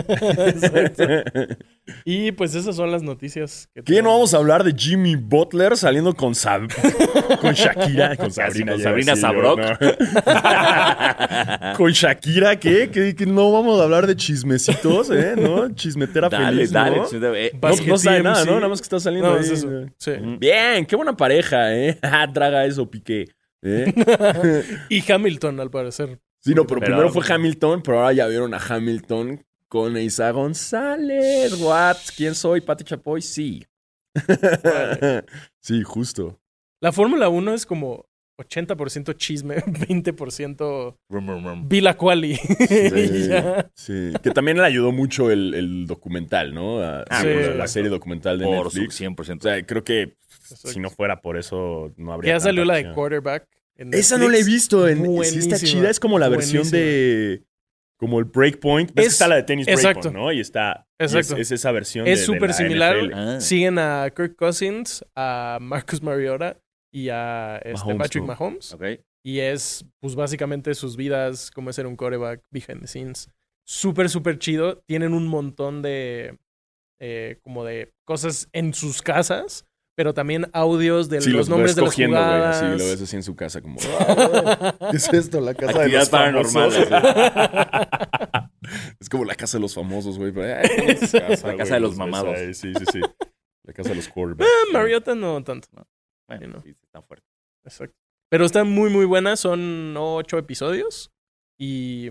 [0.48, 1.04] Exacto.
[2.04, 4.00] Y pues esas son las noticias que ¿Qué?
[4.02, 6.70] ¿No vamos a hablar de Jimmy Butler saliendo con, Sab-
[7.40, 8.16] con Shakira?
[8.16, 8.72] Con Sabrina.
[8.72, 9.60] con Sabrina Sabrok.
[11.76, 12.90] ¿Con Shakira qué?
[12.90, 13.14] ¿Qué?
[13.14, 15.34] ¿Que no vamos a hablar de chismecitos, eh?
[15.36, 15.68] ¿No?
[15.74, 16.96] Chismetera dale, feliz, dale.
[16.98, 17.04] ¿no?
[17.06, 18.54] chisme- eh, No, Basket no sabe nada, ¿no?
[18.56, 19.40] Nada más que está saliendo No, ahí.
[19.44, 19.68] es eso.
[19.98, 20.12] Sí.
[20.38, 21.98] Bien, qué buena pareja, ¿eh?
[22.02, 23.26] Ah, Traga eso, Piqué.
[23.62, 23.92] ¿Eh?
[24.88, 26.20] Y Hamilton, al parecer.
[26.40, 30.30] Sí, no, pero, Pero- primero fue Hamilton, pero ahora ya vieron a Hamilton con Isa
[30.30, 31.52] González.
[31.60, 31.96] What?
[32.16, 32.60] ¿Quién soy?
[32.60, 33.20] ¿Pati Chapoy?
[33.22, 33.64] Sí.
[35.60, 36.40] sí, justo.
[36.80, 38.06] La Fórmula 1 es como
[38.40, 41.68] 80% chisme, 20% rum, rum, rum.
[41.68, 42.36] Vila Quali.
[42.36, 43.28] Sí,
[43.74, 44.12] sí.
[44.22, 46.80] Que también le ayudó mucho el, el documental, ¿no?
[46.80, 49.00] A- Ah, sí, la, la serie documental de Por Netflix.
[49.00, 49.38] 100%.
[49.38, 50.14] O sea, creo que
[50.64, 52.34] si no fuera por eso, no habría.
[52.34, 53.46] Ya salió la de quarterback.
[53.76, 54.88] en Esa no la he visto.
[54.88, 55.90] En, sí está chida.
[55.90, 56.78] Es como la versión buenísima.
[56.80, 57.42] de.
[57.96, 58.90] Como el Breakpoint.
[58.94, 60.00] ¿Ves que Es- está la de tenis exacto.
[60.10, 60.32] Breakpoint, ¿no?
[60.32, 60.86] Y está.
[60.98, 61.34] y Exacto.
[61.34, 62.96] Es, es esa versión Es súper la similar.
[62.96, 63.12] NFL.
[63.14, 63.40] Ah.
[63.40, 66.56] Siguen a Kirk Cousins, a Marcus Mariota
[66.92, 68.26] y a este, Mahomes, Patrick ¿no?
[68.28, 68.76] Mahomes.
[69.22, 73.28] Y es, pues, básicamente sus vidas, cómo es ser un quarterback, behind the scenes.
[73.66, 74.78] Súper, súper chido.
[74.86, 76.38] Tienen un montón de,
[77.00, 81.76] eh, como de cosas en sus casas, pero también audios de Sí, los, los, nombres
[81.76, 82.06] de las güey.
[82.08, 82.56] jugadas.
[82.62, 83.78] Así lo ves así en su casa, como.
[84.00, 85.40] "Ah, ¿Qué es esto?
[85.40, 86.72] La casa de los paranormal.
[86.72, 86.92] famosos.
[86.92, 88.50] así.
[89.00, 90.32] Es como la casa de los famosos, güey.
[91.12, 92.36] casa, La casa de los mamados.
[92.38, 93.00] ahí, Sí, sí, sí.
[93.64, 94.48] La casa de los quarterbacks.
[94.50, 95.68] Ah, Mariota no tanto.
[96.38, 96.62] Bueno, Sí, no.
[96.62, 97.26] sí, está fuerte.
[97.64, 97.96] Exacto.
[98.30, 99.36] Pero está muy, muy buena.
[99.36, 101.10] Son ocho episodios.
[101.58, 102.10] Y.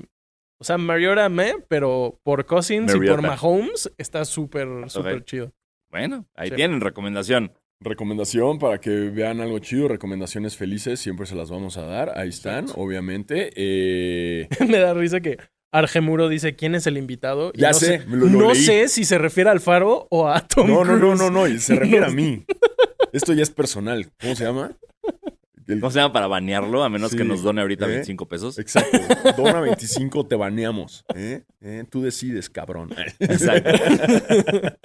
[0.61, 3.21] O sea, Mariota me, pero por Cousins y por.
[3.21, 5.51] Mahomes está súper, súper chido.
[5.89, 6.55] Bueno, ahí Sí.
[6.55, 7.53] tienen recomendación.
[7.81, 12.11] Recomendación para que vean algo chido, recomendaciones felices, siempre se las vamos a dar.
[12.17, 13.51] Ahí están, obviamente.
[13.55, 15.37] Eh, me da risa que
[15.71, 17.51] Argemuro dice quién es el invitado.
[17.55, 18.61] y Ya no sé, lo- lo no leí.
[18.61, 21.57] sé si se refiere al faro o a Tom no, no, no, no, no, y
[21.59, 22.43] se refiere a mí.
[23.13, 24.11] Esto ya es personal.
[24.21, 24.71] ¿Cómo se llama?
[25.67, 26.83] El- ¿Cómo se llama para banearlo?
[26.83, 27.17] A menos Sí.
[27.17, 27.89] que nos done ahorita ¿Eh?
[27.89, 28.57] 25 pesos.
[28.57, 28.97] Exacto.
[29.37, 31.05] Dona 25, te baneamos.
[31.15, 31.43] ¿eh?
[31.61, 31.83] ¿Eh?
[31.89, 32.89] Tú decides, cabrón.
[33.19, 33.69] Exacto.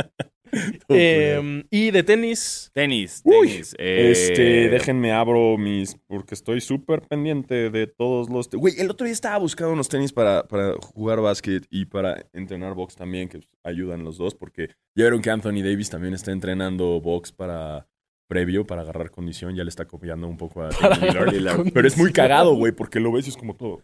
[0.89, 2.70] Eh, y de tenis.
[2.72, 3.49] Tenis, Uy.
[3.49, 3.75] tenis.
[3.77, 5.97] eh, Este, déjenme abro mis.
[6.07, 8.49] Porque estoy súper pendiente de todos los.
[8.51, 12.75] Güey, el otro día estaba buscando unos tenis para, para jugar básquet y para entrenar
[12.75, 17.01] box también, que ayudan los dos, porque ya vieron que Anthony Davis también está entrenando
[17.01, 17.89] box para
[18.29, 19.55] previo, para agarrar condición.
[19.55, 20.68] Ya le está copiando un poco a
[21.01, 21.72] Lillard.
[21.72, 23.83] Pero es muy cagado, güey, porque lo ves y es como todo.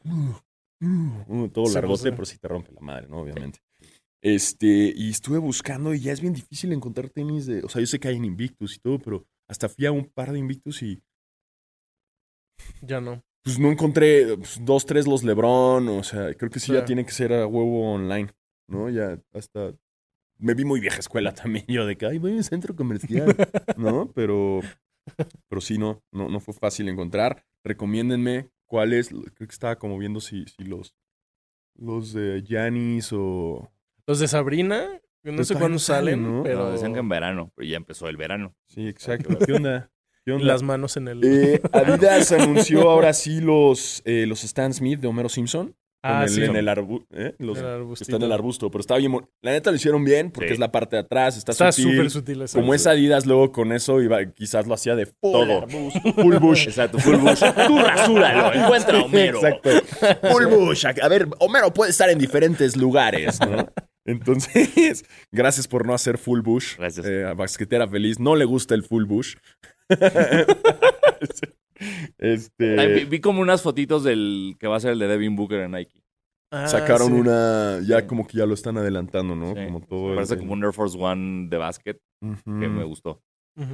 [1.28, 2.10] uh, todo Sí, largote, pues, sí.
[2.10, 3.18] pero sí te rompe la madre, ¿no?
[3.20, 3.60] Obviamente.
[4.22, 7.62] Este, y estuve buscando y ya es bien difícil encontrar tenis de.
[7.64, 10.04] O sea, yo sé que hay en Invictus y todo, pero hasta fui a un
[10.04, 11.00] par de Invictus y
[12.82, 13.22] Ya no.
[13.42, 15.88] pues no encontré pues, dos, tres los Lebron.
[15.88, 16.72] O sea, creo que sí, Sí.
[16.74, 18.30] ya tiene que ser a huevo online,
[18.68, 18.90] ¿no?
[18.90, 19.74] Ya hasta.
[20.40, 23.36] Me vi muy vieja escuela también yo de que, ay, voy a un centro comercial,
[23.76, 24.10] ¿no?
[24.14, 24.60] Pero,
[25.48, 27.44] pero sí, no, no, no fue fácil encontrar.
[27.64, 29.08] Recomiéndenme cuáles.
[29.08, 30.94] Creo que estaba como viendo si, si los,
[31.76, 33.70] los de Janis o.
[34.06, 36.42] Los de Sabrina, yo no sé cuándo salen, salen, ¿no?
[36.42, 38.54] pero No, decían que en verano, pero ya empezó el verano.
[38.66, 39.36] Sí, exacto.
[39.44, 39.90] ¿Qué onda?
[40.24, 40.46] ¿Qué onda?
[40.46, 41.24] las manos en el...
[41.24, 45.76] Eh, Adidas anunció ahora sí los, eh, los Stan Smith de Homero Simpson.
[46.02, 46.42] Ah, el- sí.
[46.42, 46.70] en el ¿eh?
[46.70, 47.94] Arbustito.
[47.94, 49.12] está en el arbusto, pero está bien.
[49.42, 50.54] La neta lo hicieron bien porque Sí.
[50.54, 51.92] es la parte de atrás, está, Está sutil.
[51.92, 52.40] súper sutil.
[52.42, 52.60] exacto.
[52.60, 55.58] Como es Adidas, luego con eso iba, quizás lo hacía de full Todo.
[55.62, 56.66] arbusto, full bush.
[56.68, 57.40] Exacto, full bush.
[57.66, 59.38] Tú rasúralo, encuentra a Homero.
[59.38, 59.70] Exacto.
[60.30, 60.86] Full bush.
[61.02, 63.68] A ver, Homero puede estar en diferentes lugares, ¿no?
[64.06, 66.76] Entonces, gracias por no hacer full bush.
[66.78, 67.06] Gracias.
[67.06, 69.36] Eh, a Basquetera Feliz no le gusta el full bush.
[72.18, 75.36] este, Ay, vi, vi como unas fotitos del que va a ser el de Devin
[75.36, 76.02] Booker en Nike.
[76.52, 77.14] Ah, sacaron sí.
[77.14, 78.06] una, ya Sí.
[78.06, 79.54] como que ya lo están adelantando, ¿no?
[79.54, 79.64] Sí.
[79.66, 80.08] Como todo.
[80.08, 82.60] Me parece el- como un Air Force One de básquet Ujú.
[82.60, 83.22] que me gustó.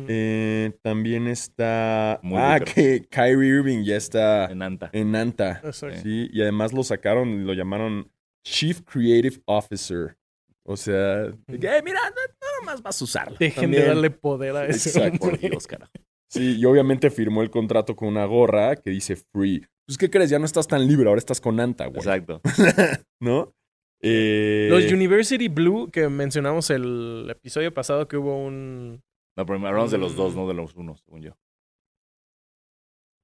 [0.09, 2.19] Eh, también está.
[2.23, 4.91] Muy ah, que Kyrie Irving ya está En Anta.
[4.93, 5.15] en.
[5.15, 6.01] Exacto.
[6.03, 8.11] Sí, y además lo sacaron y lo llamaron
[8.45, 10.17] Chief Creative Officer.
[10.65, 13.37] O sea, de que, "Eh, mira, no- nada más vas a usarlo.
[13.39, 13.83] Dejen También.
[13.83, 15.27] de darle poder a ese Exacto.
[15.29, 15.49] Hombre.
[15.49, 15.93] Dios, carajo.
[16.29, 19.65] Sí, y obviamente firmó el contrato con una gorra que dice free.
[19.87, 20.31] Pues, ¿qué crees?
[20.31, 21.99] Ya no estás tan libre, ahora estás con Anta, güey.
[21.99, 22.41] Exacto.
[23.21, 23.55] ¿No?
[24.03, 29.03] Eh, Los University Blue que mencionamos el episodio pasado que hubo un...
[29.37, 31.37] No, pero hablamos de los dos, no de los unos, según yo.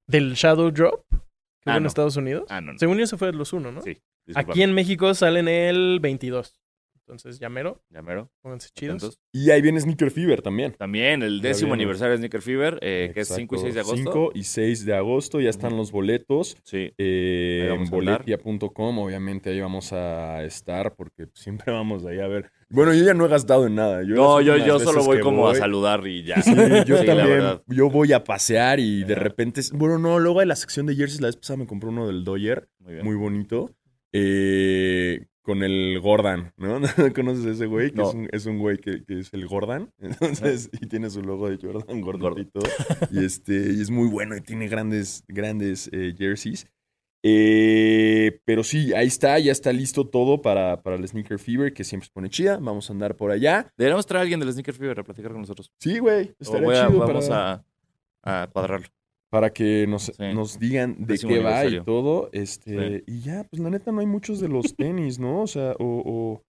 [0.07, 1.87] Del Shadow Drop que Ah, hubo en no.
[1.87, 2.45] Estados Unidos.
[2.49, 2.79] Ah, no, no.
[2.79, 3.81] Según yo, se fue de los uno, ¿no?
[3.81, 3.97] Sí.
[4.25, 4.51] Disculpa.
[4.51, 6.61] Aquí en México salen el 22.
[7.05, 8.31] Entonces, llamero, Ya mero.
[8.41, 8.95] pónganse chidos.
[9.03, 9.19] Atentos.
[9.33, 10.71] Y ahí viene Sneaker Fever también.
[10.77, 13.97] También el décimo aniversario de Sneaker Fever, eh, que es 5 y 6 de agosto.
[13.97, 16.55] 5 y 6 de agosto, ya están los boletos.
[16.63, 16.93] Sí.
[16.97, 22.49] Eh, en boletia.com, obviamente ahí vamos a estar porque siempre vamos ahí a ver.
[22.69, 24.01] Bueno, yo ya no he gastado en nada.
[24.03, 26.41] Yo No, yo, yo solo voy como a saludar y ya.
[26.41, 26.55] Sí,
[26.87, 27.27] yo Sí, la también.
[27.27, 27.63] verdad.
[27.67, 29.61] Yo voy a pasear y de repente.
[29.73, 31.19] Bueno, no, luego hay la sección de jerseys.
[31.21, 33.05] La vez pasada me compré uno del Doyer, Muy bien.
[33.05, 33.69] muy bonito.
[34.13, 36.79] eh, con el Gordon, ¿no?
[36.79, 37.91] ¿No conoces a ese güey?
[37.91, 38.09] Que No.
[38.09, 39.91] es, un, es un güey que, que es el Gordon.
[39.99, 42.19] Entonces, y tiene su logo de Jordan Gordo.
[42.29, 42.59] gordito.
[43.11, 46.65] y este, y es muy bueno y tiene grandes, grandes eh, jerseys.
[47.25, 51.83] Eh, pero sí, ahí está, ya está listo todo para, para el Sneaker Fever, que
[51.83, 52.57] siempre se pone chida.
[52.61, 53.71] Vamos a andar por allá.
[53.77, 55.71] Deberíamos traer a alguien del Sneaker Fever a platicar con nosotros.
[55.79, 57.65] Sí, güey, O estaría voy a- chido vamos para,
[58.23, 58.87] a, a cuadrarlo.
[59.33, 60.31] Para que nos, Sí.
[60.35, 62.29] nos digan de Décimo qué va y todo.
[62.33, 65.41] Este, Y ya, pues la neta no hay muchos de los tenis, ¿no?
[65.41, 66.43] O sea, o, o,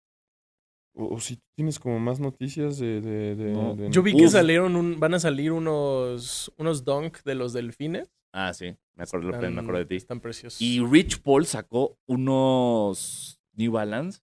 [1.02, 3.00] o- o si tienes como más noticias de...
[3.00, 3.74] de, de- No.
[3.74, 8.10] de- Yo vi que salieron un, van a salir unos, unos dunk de los delfines.
[8.34, 8.76] Ah, sí.
[8.96, 9.96] Me acuerdo, me acuerdo de ti.
[9.96, 10.60] Están preciosos.
[10.60, 14.20] Y Rich Paul sacó unos New Balance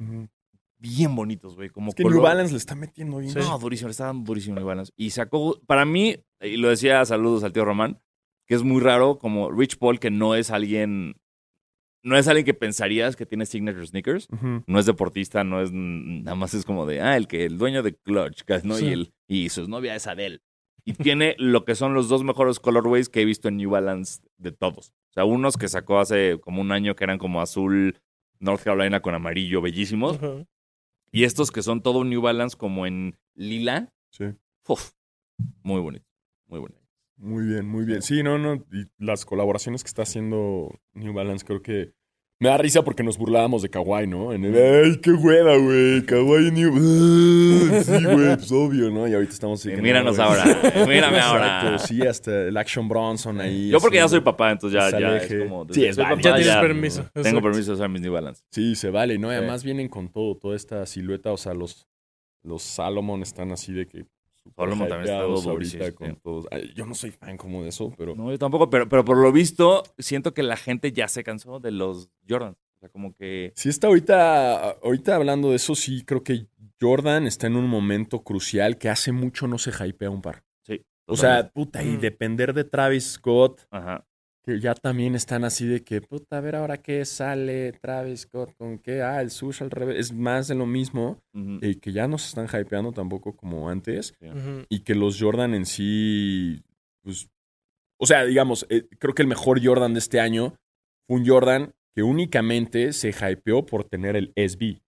[0.00, 0.26] Ujú.
[0.80, 1.68] Bien bonitos, güey.
[1.70, 3.32] Como Es que New color- Balance le está metiendo bien.
[3.34, 4.92] No, durísimo, le estaban durísimo New Balance.
[4.96, 8.00] Y sacó, para mí, y lo decía saludos al tío Román,
[8.46, 11.14] que es muy raro como Rich Paul, que no es alguien,
[12.02, 14.26] no es alguien que pensarías que tiene signature sneakers.
[14.66, 17.82] No es deportista, no es, nada más es como de, ah, el que, el dueño
[17.82, 18.74] de Clutch, ¿no?
[18.74, 18.86] Sí.
[18.86, 20.40] Y, el, y su novia es Adele.
[20.86, 24.22] Y tiene lo que son los dos mejores colorways que he visto en New Balance
[24.38, 24.88] de todos.
[25.10, 28.00] O sea, unos que sacó hace como un año que eran como azul
[28.38, 30.16] North Carolina con amarillo, bellísimos.
[30.16, 30.46] Ujú.
[31.12, 33.92] Y estos que son todo New Balance como en lila.
[34.10, 34.26] Sí.
[34.68, 34.92] Uf,
[35.62, 36.06] muy bonito,
[36.46, 36.80] muy bonito.
[37.16, 38.00] Muy bien, muy bien.
[38.00, 38.54] Sí, no, no.
[38.72, 41.92] Y las colaboraciones que está haciendo New Balance creo que
[42.42, 44.32] me da risa porque nos burlábamos de Kawaii, ¿no?
[44.32, 46.04] En el, ay, qué hueva, güey.
[46.06, 46.70] Kawaii New.
[47.84, 49.06] Sí, güey, pues obvio, ¿no?
[49.06, 50.44] Y ahorita estamos así míranos ahora,
[50.86, 51.78] mírame Exacto, ahora.
[51.78, 53.68] Sí, hasta el Action Bronson ahí.
[53.68, 55.66] Yo porque ya soy papá, entonces ya, ya es como...
[55.70, 55.96] Sí, es.
[55.96, 57.02] Ya tienes ya permiso.
[57.12, 57.42] Tengo exacto.
[57.42, 58.42] permiso de usar mis New Balance.
[58.50, 59.30] Sí, se vale, ¿no?
[59.30, 61.32] Y además vienen con todo, toda esta silueta.
[61.32, 61.86] O sea, los,
[62.42, 64.06] los Salomon están así de que.
[64.66, 66.46] También está durísimo, con todos.
[66.50, 68.14] Ay, Yo no soy fan como de eso, pero.
[68.14, 71.60] No, yo tampoco, pero, pero por lo visto, siento que la gente ya se cansó
[71.60, 72.52] de los Jordan.
[72.52, 73.52] O sea, como que...
[73.56, 76.46] Sí está ahorita, ahorita hablando de eso, sí creo que
[76.80, 80.44] Jordan está en un momento crucial que hace mucho no se hypea un par.
[80.66, 80.82] Sí.
[81.06, 82.00] O sea, puta, y Mm.
[82.00, 84.06] depender de Travis Scott, Ajá.
[84.42, 88.54] Que ya también están así de que, puta, a ver ahora qué sale Travis Scott,
[88.56, 92.08] con qué, ah, el sush al revés, es más de lo mismo, y que ya
[92.08, 94.14] no se están hypeando tampoco como antes,
[94.68, 96.62] y que los Jordan en sí,
[97.02, 97.28] pues,
[97.98, 100.54] o sea, digamos, eh, creo que el mejor Jordan de este año
[101.06, 104.80] fue un Jordan que únicamente se hypeó por tener el SB.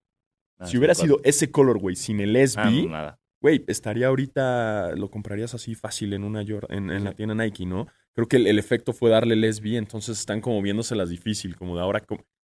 [0.59, 3.19] Ah, si hubiera sido ese colorway sin el Ah, SB, no, nada.
[3.43, 6.41] Güey, estaría ahorita, lo comprarías así fácil en una
[6.71, 7.89] en, en la tienda Nike, ¿no?
[8.15, 11.83] Creo que el, el efecto fue darle SB, entonces están como viéndoselas difícil, como de
[11.83, 12.03] ahora,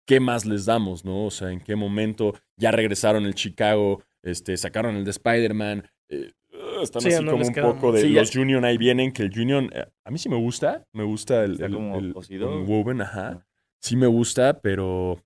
[0.06, 1.26] ¿qué más les damos, no?
[1.26, 5.88] O sea, ¿en qué momento ya regresaron el Chicago, este, sacaron el de Spider-Man?
[6.08, 8.76] eh, uh, están Sí, así no como un poco de Sí, ya- los Union ahí
[8.76, 11.72] vienen, que el Union, eh, a mí sí me gusta, me gusta el, Está el,
[11.72, 12.12] como el-
[12.66, 13.46] woven, ajá.
[13.80, 15.22] Sí me gusta, pero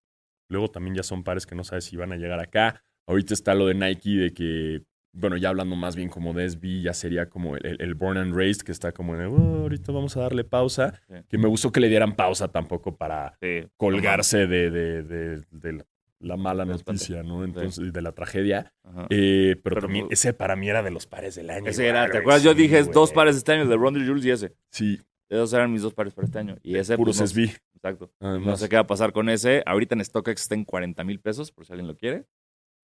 [0.50, 2.82] luego también ya son pares que no sabes si van a llegar acá.
[3.06, 4.82] Ahorita está lo de Nike de que,
[5.14, 8.18] bueno, ya hablando más bien como de SB, ya sería como el, el- el Born
[8.18, 11.00] and Raised, que está como en, el, "Oh, ahorita vamos a darle pausa.
[11.08, 11.14] Sí.
[11.28, 13.66] Que me gustó que le dieran pausa tampoco para Sí.
[13.76, 15.86] colgarse de, de- de- de la-
[16.20, 17.44] la mala noticia, ¿no?
[17.44, 18.72] Entonces, de la tragedia.
[19.10, 21.68] Eh, pero, Pero, también, pues, ese para mí era de los pares del año.
[21.68, 22.42] Ese era, ¿te acuerdas?
[22.42, 24.52] Yo dije dos pares este año, de Ronald Jules y ese.
[24.70, 25.00] Sí,
[25.30, 26.56] Esos eran mis dos pares para este año.
[26.62, 27.50] Y ese, puros pues, SB.
[27.74, 28.12] Exacto.
[28.20, 29.62] No sé qué va a pasar con ese.
[29.66, 32.26] Ahorita en StockX está en 40 mil pesos, por si alguien lo quiere.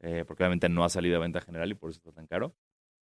[0.00, 2.54] Eh, porque obviamente no ha salido a venta general y por eso está tan caro.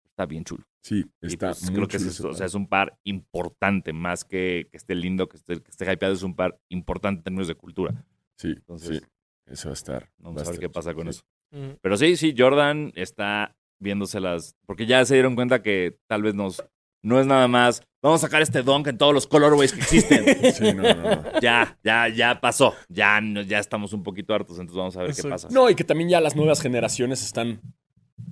[0.03, 0.63] Está bien chulo.
[0.81, 2.97] Sí, está pues, muy creo que es, chulo eso, ese o sea, es un par
[3.03, 7.19] importante, más que que esté lindo, que esté, que esté hypeado, es un par importante
[7.19, 8.05] en términos de cultura.
[8.37, 9.05] Sí, Entonces, sí.
[9.45, 10.11] Eso va a estar.
[10.17, 11.09] Vamos va a ver estar qué pasa con sí.
[11.09, 11.23] eso.
[11.51, 11.77] Ujú.
[11.81, 16.63] Pero sí, sí, Jordan está viéndoselas, porque ya se dieron cuenta que tal vez nos,
[17.03, 20.25] no es nada más, vamos a sacar este dunk en todos los colorways que existen.
[20.55, 21.39] Sí, no, no, no.
[21.41, 22.73] ya, ya, ya pasó.
[22.89, 25.47] Ya, ya estamos un poquito hartos, entonces vamos a ver qué pasa.
[25.51, 27.59] No, y que también ya las nuevas generaciones están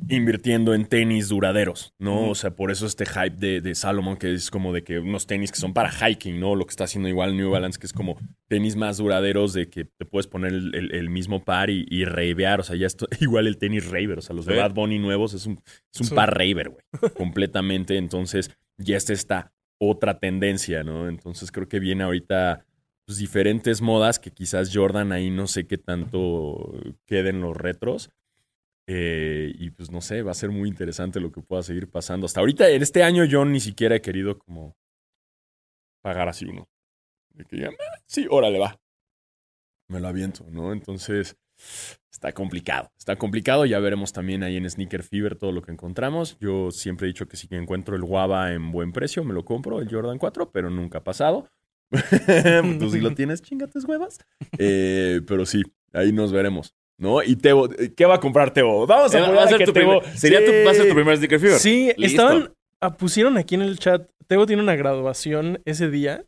[0.10, 2.30] invirtiendo en tenis duraderos, ¿no?
[2.30, 5.28] O sea, por eso este hype de, de Salomon, que es como de que unos
[5.28, 6.56] tenis que son para hiking, ¿no?
[6.56, 8.18] Lo que está haciendo igual New Balance, que es como
[8.48, 12.06] tenis más duraderos de que te puedes poner el, el- el mismo par y, y
[12.06, 12.60] ravear.
[12.60, 14.18] O sea, ya esto, igual el tenis raver.
[14.20, 14.60] O sea, los de Sí.
[14.60, 15.60] Bad Bunny nuevos es un,
[15.94, 16.16] es un Sí.
[16.16, 17.12] par raver, güey.
[17.14, 17.98] completamente.
[17.98, 19.52] Entonces, ya está esta
[19.90, 21.08] otra tendencia, ¿no?
[21.10, 22.66] Entonces, creo que viene ahorita
[23.06, 26.74] pues, diferentes modas que quizás Jordan ahí no sé qué tanto
[27.06, 28.10] queden los retros.
[28.88, 32.26] Eh, y pues no sé, va a ser muy interesante lo que pueda seguir pasando.
[32.26, 34.76] Hasta ahorita, en este año, yo ni siquiera he querido como
[36.02, 36.68] pagar así uno.
[37.34, 38.78] De que ya, "Ah, sí, órale, va.
[39.90, 40.74] Me lo aviento, ¿no?
[40.74, 41.38] Entonces,
[42.12, 42.91] está complicado.
[42.97, 43.66] Está complicado.
[43.66, 46.38] Ya veremos también ahí en Sneaker Fever todo lo que encontramos.
[46.39, 49.80] Yo siempre he dicho que si encuentro el Guava en buen precio, me lo compro,
[49.80, 51.49] el Jordan 4, pero nunca ha pasado.
[52.80, 54.20] Tú si lo tienes, chinga tus huevas.
[54.58, 55.62] Eh, pero sí,
[55.93, 56.74] ahí nos veremos.
[56.97, 57.24] ¿No?
[57.24, 58.86] Y Tebo, ¿qué va a comprar Tebo?
[58.86, 59.99] Vamos a Eh, Va a que tu Tebo.
[59.99, 60.58] primer- sería tu, Sí.
[60.66, 61.60] va a ser tu primer Sneaker Fever.
[61.60, 62.22] Sí, Listo.
[62.22, 62.54] estaban.
[62.80, 64.08] ah, pusieron aquí en el chat.
[64.28, 66.24] Teo tiene una graduación ese día.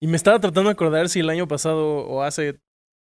[0.00, 2.58] Y me estaba tratando de acordar si el año pasado o hace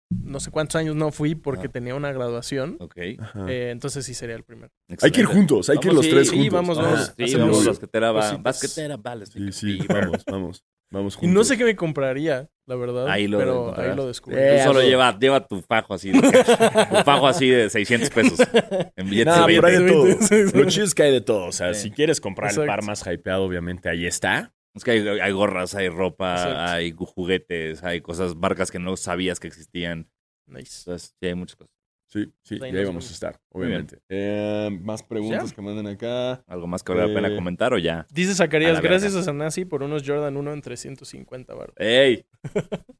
[0.09, 1.71] no sé cuántos años no fui porque Ah.
[1.71, 2.77] tenía una graduación.
[2.79, 2.97] Ok.
[3.19, 3.45] Ajá.
[3.49, 4.71] Eh, entonces sí sería el primero.
[5.01, 6.53] Hay que ir juntos, hay que ir Vamos, los tres sí, juntos.
[6.53, 7.13] vamos, Ah, vamos.
[7.17, 8.37] sí, vamos, basquetera va.
[8.37, 9.11] Basquetera va.
[9.11, 10.63] al Sí, sí, vamos, vamos.
[10.91, 11.33] Vamos Y juntos.
[11.33, 13.07] no sé qué me compraría, la verdad.
[13.09, 13.89] Ahí lo pero encontrarás.
[13.91, 14.37] ahí lo descubrí.
[14.39, 14.89] Eh, Tú solo eso.
[14.89, 16.11] lleva, lleva tu fajo así.
[16.11, 18.39] De, tu fajo así de 600 pesos.
[18.95, 19.85] En billetes No, de pero hay 20.
[19.85, 20.21] de todo.
[20.27, 20.57] Sí, sí.
[20.57, 21.45] Lo chido es que hay de todo.
[21.47, 21.89] O sea, Sí.
[21.89, 24.53] si quieres comprar el par más hypeado, obviamente ahí está.
[24.75, 26.59] Es que hay, hay gorras, hay ropa, Exacto.
[26.73, 30.09] hay juguetes, hay cosas, marcas que no sabías que existían.
[30.47, 30.81] Nice.
[30.81, 31.71] Entonces, sí, hay muchas cosas.
[32.07, 33.99] Sí, sí, Pues ahí y ahí vamos a estar, obviamente.
[34.09, 35.55] Eh, más preguntas Ya.
[35.55, 36.43] que manden acá.
[36.47, 37.35] ¿Algo más que valga la pena Eh.
[37.35, 38.05] comentar o ya?
[38.11, 41.73] Dice Zacarías, gracias a Sanasi por unos Jordan 1 en 350 baros.
[41.77, 42.25] ¡Ey!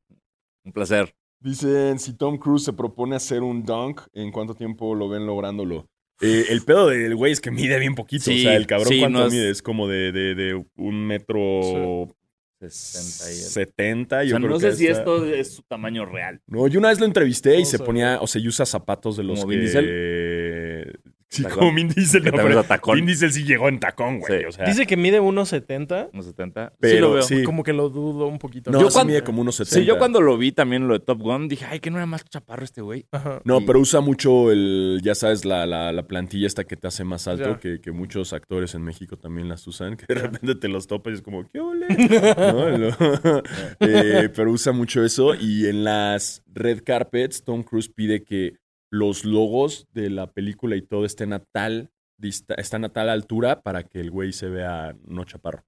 [0.65, 1.15] Un placer.
[1.39, 5.87] Dicen, si Tom Cruise se propone hacer un dunk, ¿en cuánto tiempo lo ven lográndolo?
[6.21, 8.25] Eh, el pedo del güey es que mide bien poquito.
[8.25, 9.49] Sí, o sea, el cabrón, sí, ¿cuánto no es- mide?
[9.49, 12.15] Es como de, de, de un metro
[12.61, 13.35] 60 y...
[13.35, 14.19] setenta.
[14.19, 16.41] O Yo sea, creo no que sé si está- esto es su tamaño real.
[16.47, 19.23] No, yo una vez lo entrevisté y se ponía, o sea, y usa zapatos de
[19.23, 19.57] los ¿Como que...
[21.35, 21.59] Sí, ¿Tacón?
[21.59, 22.23] como Vin Diesel.
[22.23, 22.95] No, pero tacón.
[22.95, 24.39] Vin Diesel sí llegó en tacón, güey.
[24.41, 24.45] Sí.
[24.45, 26.09] O sea, Dice que mide 1.70.
[26.13, 26.69] Unos 70.
[26.69, 27.21] sí pero lo veo.
[27.23, 27.43] sí.
[27.43, 28.71] Como que lo dudo un poquito.
[28.71, 29.79] No, Yo cuando- mide como unos 70.
[29.79, 32.05] Sí, yo cuando lo vi también lo de Top Gun, dije, ay, que no era
[32.05, 33.05] más chaparro este güey.
[33.11, 33.41] Ajá.
[33.43, 36.87] No, Y- pero usa mucho el, ya sabes, la, la, la plantilla esta que te
[36.87, 40.55] hace más alto, que, que muchos actores en México también las usan, que de repente
[40.55, 41.85] te los topas y es como, ¿qué ole?
[43.79, 48.53] Eh, pero usa mucho eso y en las red carpets Tom Cruise pide que
[48.91, 51.91] los logos de la película y todo estén a tal,
[52.57, 55.65] están a tal altura para que el güey se vea no chaparro.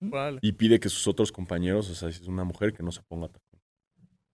[0.00, 0.38] Vale.
[0.42, 3.02] Y pide que sus otros compañeros, o sea, si es una mujer, que no se
[3.02, 3.40] ponga tan,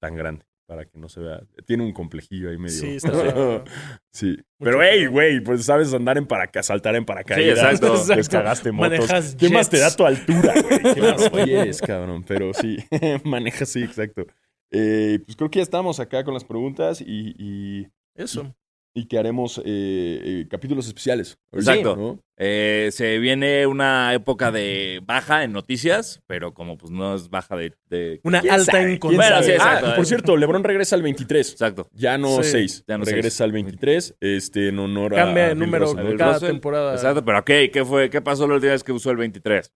[0.00, 1.42] tan grande para que no se vea.
[1.66, 2.80] Tiene un complejillo ahí medio.
[2.80, 3.64] Sí, está-
[4.12, 4.28] sí.
[4.30, 7.58] Mucho Pero, hey, güey, pues sabes andar en paracaídas, saltar en paracaídas.
[7.58, 7.88] Sí, exacto.
[7.90, 8.30] Pues Exacto.
[8.38, 8.90] cagaste motos.
[8.98, 10.94] Manejas ¿Qué más te da tu altura, güey?
[10.94, 12.24] ¿Qué más quieres, cabrón?
[12.26, 12.78] Pero sí,
[13.24, 14.24] manejas, sí, exacto.
[14.70, 18.54] Eh, pues creo que ya estamos acá con las preguntas y, y, Eso.
[18.94, 21.38] y que haremos eh, eh, capítulos especiales.
[21.52, 21.96] Exacto.
[21.96, 22.18] ¿no?
[22.36, 27.56] Eh, se viene una época de baja en noticias, pero como pues no es baja
[27.56, 27.72] de...
[27.88, 28.92] de- Una ¿Quién alta sabe?
[28.92, 29.46] en ¿Quién Bueno, sabe?
[29.46, 29.86] sí, exacto.
[29.88, 31.52] Ah, por cierto, LeBron regresa al 23.
[31.52, 31.88] Exacto.
[31.94, 32.50] Ya no Sí.
[32.50, 32.84] 6.
[32.86, 33.40] Ya no regresa seis.
[33.40, 34.14] al 23.
[34.20, 35.24] Este, en honor a.
[35.24, 36.16] Cambia de Bill número Russell.
[36.18, 36.48] Cada Russell.
[36.50, 36.92] temporada.
[36.94, 38.10] Exacto, pero ok, ¿qué fue?
[38.10, 39.72] ¿Qué pasó la última vez que usó el 23?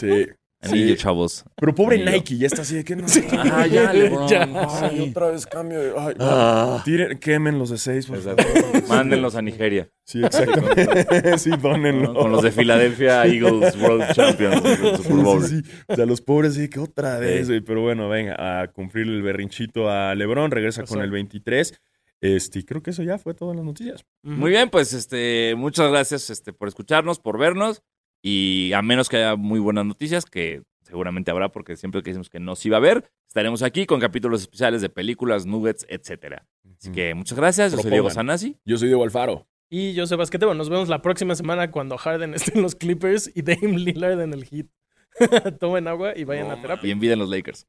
[0.00, 0.26] Sí.
[0.62, 0.96] Anillo, sí.
[0.96, 1.44] chavos.
[1.56, 2.12] Pero pobre Anillo.
[2.12, 3.06] Nike, ya está así de que no.
[3.52, 4.26] Ah, ya, LeBron.
[4.28, 4.48] Ya.
[4.82, 5.78] Ay, otra vez cambio.
[5.80, 6.82] de- Ay, Ah.
[6.84, 8.08] tiren- quemen los de 6.
[8.10, 8.44] Exacto.
[8.88, 9.88] Mándenlos a Nigeria.
[10.04, 10.62] Sí, exacto.
[11.38, 12.14] sí, dónenlo.
[12.14, 15.44] Con los de Philadelphia Eagles World Champions Sí, Super Bowl.
[15.44, 15.70] sí, sí.
[15.88, 17.52] O sea, los pobres, sí, que otra vez, Sí.
[17.52, 17.60] güey.
[17.60, 20.50] Pero bueno, venga, a cumplir el berrinchito a LeBron.
[20.50, 21.80] Regresa con el 23.
[22.22, 24.06] Este, creo que eso ya fue todo en las noticias.
[24.22, 27.82] Muy bien, pues este, muchas gracias este, por escucharnos, por vernos.
[28.28, 32.28] Y a menos que haya muy buenas noticias, que seguramente habrá, porque siempre que decimos
[32.28, 36.44] que no se iba a ver, estaremos aquí con capítulos especiales de películas, nuggets, etcétera.
[36.76, 37.70] Así que muchas gracias.
[37.70, 38.10] Yo soy Diego.
[38.10, 38.56] Sanasi.
[38.64, 39.46] Yo soy Diego Alfaro.
[39.70, 40.54] Y yo soy Basquetebo.
[40.54, 44.32] Nos vemos la próxima semana cuando Harden esté en los Clippers y Dame Lillard en
[44.32, 44.66] el Heat.
[45.60, 46.88] Tomen agua y vayan a terapia.
[46.88, 47.68] Y envíen los Lakers.